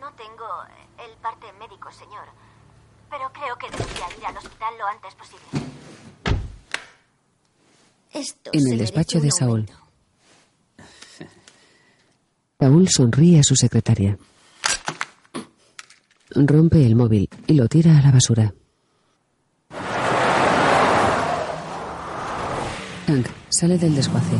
No 0.00 0.10
tengo 0.14 0.46
el 1.04 1.14
parte 1.18 1.52
médico, 1.54 1.90
señor. 1.92 2.28
Pero 3.10 3.30
creo 3.32 3.56
que 3.58 3.70
debería 3.70 4.16
ir 4.16 4.26
al 4.26 4.36
hospital 4.38 4.78
lo 4.78 4.86
antes 4.86 5.14
posible. 5.14 5.44
Esto 8.10 8.50
En 8.54 8.72
el 8.72 8.78
despacho 8.78 9.20
de 9.20 9.30
Saúl. 9.30 9.66
Saúl 12.62 12.86
sonríe 12.88 13.40
a 13.40 13.42
su 13.42 13.56
secretaria. 13.56 14.16
Rompe 16.30 16.86
el 16.86 16.94
móvil 16.94 17.28
y 17.48 17.54
lo 17.54 17.66
tira 17.66 17.98
a 17.98 18.02
la 18.02 18.12
basura. 18.12 18.54
Hank 23.08 23.26
sale 23.48 23.78
del 23.78 23.96
desguace. 23.96 24.36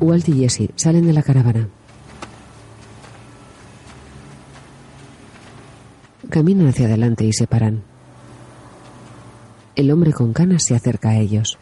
Walt 0.00 0.26
y 0.30 0.32
Jesse 0.40 0.70
salen 0.76 1.06
de 1.06 1.12
la 1.12 1.22
caravana. 1.22 1.68
Caminan 6.30 6.68
hacia 6.68 6.86
adelante 6.86 7.26
y 7.26 7.34
se 7.34 7.46
paran. 7.46 7.82
El 9.76 9.90
hombre 9.90 10.14
con 10.14 10.32
canas 10.32 10.62
se 10.62 10.74
acerca 10.74 11.10
a 11.10 11.18
ellos. 11.18 11.58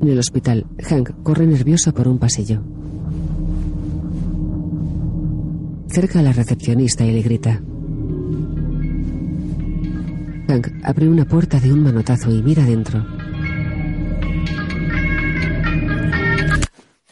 En 0.00 0.08
el 0.08 0.18
hospital, 0.18 0.66
Hank 0.88 1.22
corre 1.22 1.46
nervioso 1.46 1.92
por 1.92 2.08
un 2.08 2.18
pasillo. 2.18 2.62
Cerca 5.88 6.20
a 6.20 6.22
la 6.22 6.32
recepcionista 6.32 7.04
y 7.04 7.12
le 7.12 7.20
grita. 7.20 7.60
Hank 10.48 10.68
abre 10.84 11.06
una 11.06 11.26
puerta 11.26 11.60
de 11.60 11.72
un 11.72 11.82
manotazo 11.82 12.30
y 12.30 12.42
mira 12.42 12.64
dentro. 12.64 13.04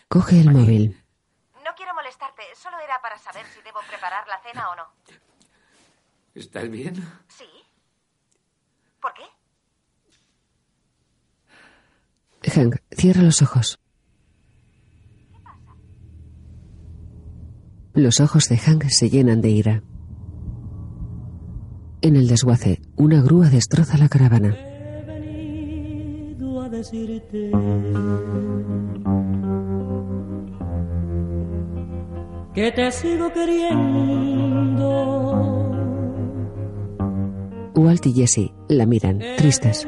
Coge 0.09 0.41
el 0.41 0.51
móvil. 0.51 0.97
No 1.62 1.70
quiero 1.76 1.93
molestarte, 1.95 2.43
solo 2.57 2.78
era 2.82 2.99
para 3.03 3.18
saber 3.18 3.45
si 3.55 3.61
debo 3.62 3.80
preparar 3.86 4.26
la 4.26 4.41
cena 4.43 4.70
o 4.70 4.76
no. 4.76 4.84
¿Estás 6.34 6.70
bien? 6.70 6.95
¿Sí? 7.28 7.45
¿Por 9.01 9.12
qué? 9.12 9.24
Hank 12.59 12.76
cierra 12.90 13.22
los 13.22 13.40
ojos. 13.40 13.78
Los 17.94 18.18
ojos 18.18 18.48
de 18.48 18.59
Hank 18.59 18.88
se 18.88 19.09
llenan 19.11 19.40
de 19.40 19.50
ira. 19.50 19.84
En 22.00 22.16
el 22.16 22.26
desguace, 22.26 22.80
una 22.96 23.22
grúa 23.22 23.48
destroza 23.48 23.96
la 23.96 24.09
caravana. 24.09 24.56
venido 25.06 26.61
a 26.61 26.68
decirte 26.68 27.52
que 32.54 32.72
te 32.72 32.90
sigo 32.90 33.32
queriendo. 33.32 34.88
Walt 37.76 38.04
y 38.06 38.14
Jesse 38.14 38.50
la 38.68 38.84
miran, 38.84 39.20
tristes. 39.36 39.86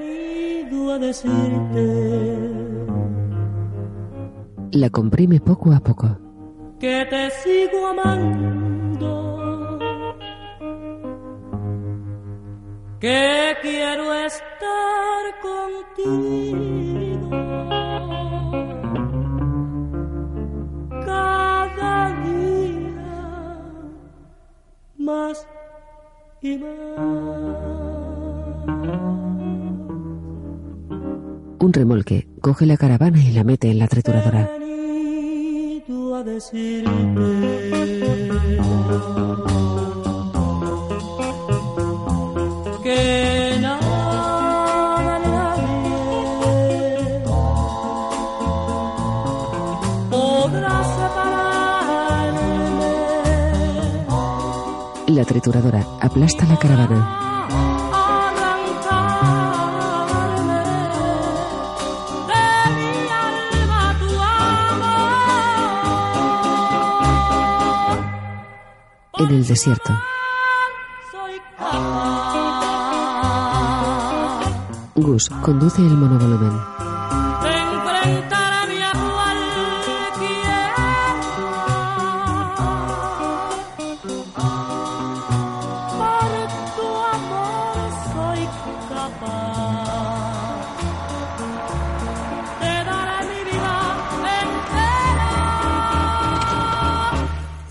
Decirte 1.00 1.86
La 4.72 4.90
comprime 4.90 5.40
poco 5.40 5.72
a 5.72 5.80
poco. 5.80 6.06
que 6.78 7.06
te 7.10 7.30
sigo 7.30 7.86
amando. 7.86 9.78
Que 13.00 13.56
quiero 13.62 14.12
estar 14.12 15.22
contigo. 15.42 17.30
Cada 21.04 22.12
día 22.22 23.12
más 24.98 25.46
y 26.42 26.56
Un 31.62 31.74
remolque 31.74 32.26
coge 32.40 32.64
la 32.64 32.78
caravana 32.78 33.22
y 33.22 33.32
la 33.32 33.44
mete 33.44 33.70
en 33.70 33.78
la 33.78 33.86
trituradora. 33.86 34.50
La 55.08 55.24
trituradora 55.26 55.84
aplasta 56.00 56.46
la 56.46 56.56
caravana. 56.56 57.39
En 69.20 69.28
el 69.28 69.46
desierto, 69.46 69.92
Gus 74.94 75.28
conduce 75.42 75.82
el 75.82 75.94
monovolumen. 75.94 76.58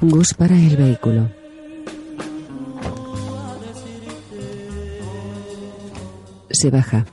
Gus 0.09 0.33
para 0.33 0.55
el 0.55 0.75
vehículo. 0.75 1.29
Se 6.49 6.71
baja. 6.71 7.05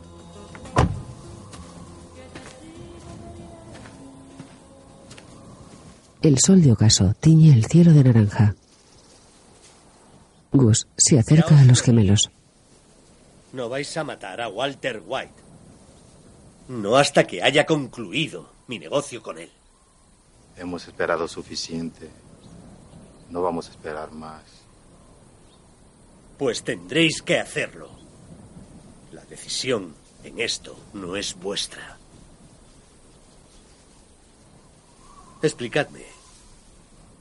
El 6.23 6.39
sol 6.39 6.63
de 6.63 6.73
ocaso 6.73 7.13
tiñe 7.21 7.53
el 7.53 7.67
cielo 7.67 7.93
de 7.93 8.03
naranja. 8.03 8.55
Gus 10.53 10.89
se 10.97 11.19
acerca 11.19 11.61
a 11.61 11.65
los 11.65 11.83
gemelos. 11.83 12.31
No 13.53 13.69
vais 13.69 13.95
a 13.99 14.05
matar 14.05 14.41
a 14.41 14.49
Walter 14.49 15.03
White. 15.07 15.35
No 16.69 16.97
hasta 16.97 17.27
que 17.27 17.43
haya 17.43 17.67
concluido 17.67 18.49
mi 18.69 18.79
negocio 18.79 19.23
con 19.23 19.39
él. 19.39 19.51
Hemos 20.57 20.89
esperado 20.89 21.29
suficiente. 21.29 22.09
No 23.31 23.43
vamos 23.43 23.69
a 23.69 23.71
esperar 23.71 24.13
más. 24.13 24.43
Pues 26.39 26.63
tendréis 26.63 27.23
que 27.23 27.39
hacerlo. 27.39 27.91
La 29.13 29.25
decisión 29.25 29.95
en 30.25 30.41
esto 30.41 30.77
no 30.93 31.17
es 31.17 31.35
vuestra. 31.35 31.99
Explicadme, 35.43 36.05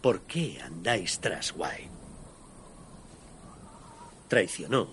¿por 0.02 0.22
qué 0.22 0.60
andáis 0.62 1.20
tras 1.20 1.54
White? 1.56 1.90
Traicionó 4.28 4.88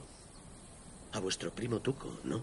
a 1.12 1.20
vuestro 1.20 1.50
primo 1.50 1.80
Tuco, 1.80 2.18
¿no? 2.24 2.42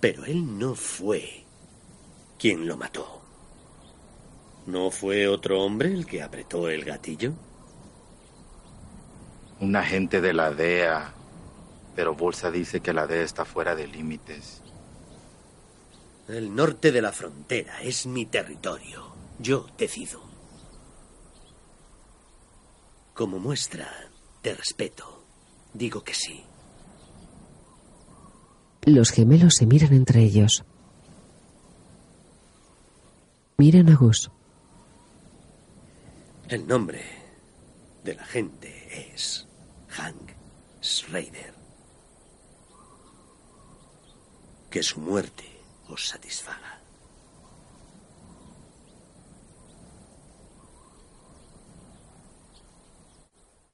Pero 0.00 0.24
él 0.24 0.58
no 0.58 0.74
fue 0.74 1.44
quien 2.38 2.66
lo 2.66 2.76
mató. 2.76 3.21
¿No 4.66 4.90
fue 4.90 5.26
otro 5.26 5.62
hombre 5.62 5.92
el 5.92 6.06
que 6.06 6.22
apretó 6.22 6.68
el 6.68 6.84
gatillo? 6.84 7.32
Un 9.60 9.74
agente 9.76 10.20
de 10.20 10.32
la 10.32 10.52
DEA. 10.52 11.14
Pero 11.96 12.14
Bolsa 12.14 12.50
dice 12.50 12.80
que 12.80 12.92
la 12.92 13.06
DEA 13.06 13.22
está 13.22 13.44
fuera 13.44 13.74
de 13.74 13.86
límites. 13.86 14.62
El 16.28 16.54
norte 16.54 16.92
de 16.92 17.02
la 17.02 17.12
frontera 17.12 17.82
es 17.82 18.06
mi 18.06 18.26
territorio. 18.26 19.12
Yo 19.38 19.66
decido. 19.76 20.22
Como 23.14 23.38
muestra 23.38 23.88
de 24.42 24.54
respeto, 24.54 25.24
digo 25.74 26.02
que 26.04 26.14
sí. 26.14 26.44
Los 28.84 29.10
gemelos 29.10 29.54
se 29.56 29.66
miran 29.66 29.92
entre 29.92 30.22
ellos. 30.22 30.64
Miran 33.58 33.90
a 33.90 33.96
Gus. 33.96 34.30
El 36.52 36.66
nombre 36.66 37.00
de 38.04 38.14
la 38.14 38.26
gente 38.26 38.68
es 39.14 39.48
Hank 39.88 40.32
Schrader. 40.82 41.54
Que 44.70 44.82
su 44.82 45.00
muerte 45.00 45.44
os 45.88 46.08
satisfaga. 46.08 46.82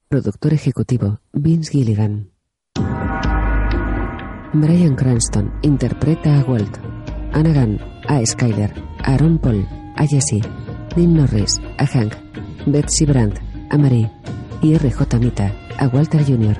Productor 0.06 0.54
ejecutivo 0.54 1.20
Vince 1.32 1.72
Gilligan. 1.72 2.30
Brian 4.52 4.94
Cranston 4.94 5.52
interpreta 5.62 6.38
a 6.38 6.44
Walt. 6.44 6.78
Anna 7.32 7.52
Gunn 7.52 7.80
a 8.06 8.24
Skyler. 8.24 8.72
Aaron 9.02 9.36
Paul 9.40 9.66
a 9.96 10.06
Jesse. 10.06 10.40
Dean 10.94 11.14
Norris 11.14 11.58
a 11.78 11.84
Hank. 11.84 12.14
Betsy 12.66 13.04
Brandt 13.06 13.40
a 13.70 13.78
Marie. 13.78 14.10
Y 14.60 14.76
RJ 14.76 15.18
Mita 15.20 15.52
a 15.78 15.86
Walter 15.88 16.24
Jr. 16.24 16.56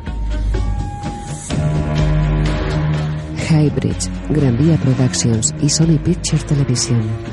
Highbridge, 3.50 4.08
Gran 4.30 4.56
Vía 4.58 4.76
Productions 4.76 5.54
y 5.60 5.68
Sony 5.68 5.98
Pictures 5.98 6.44
Television. 6.44 7.27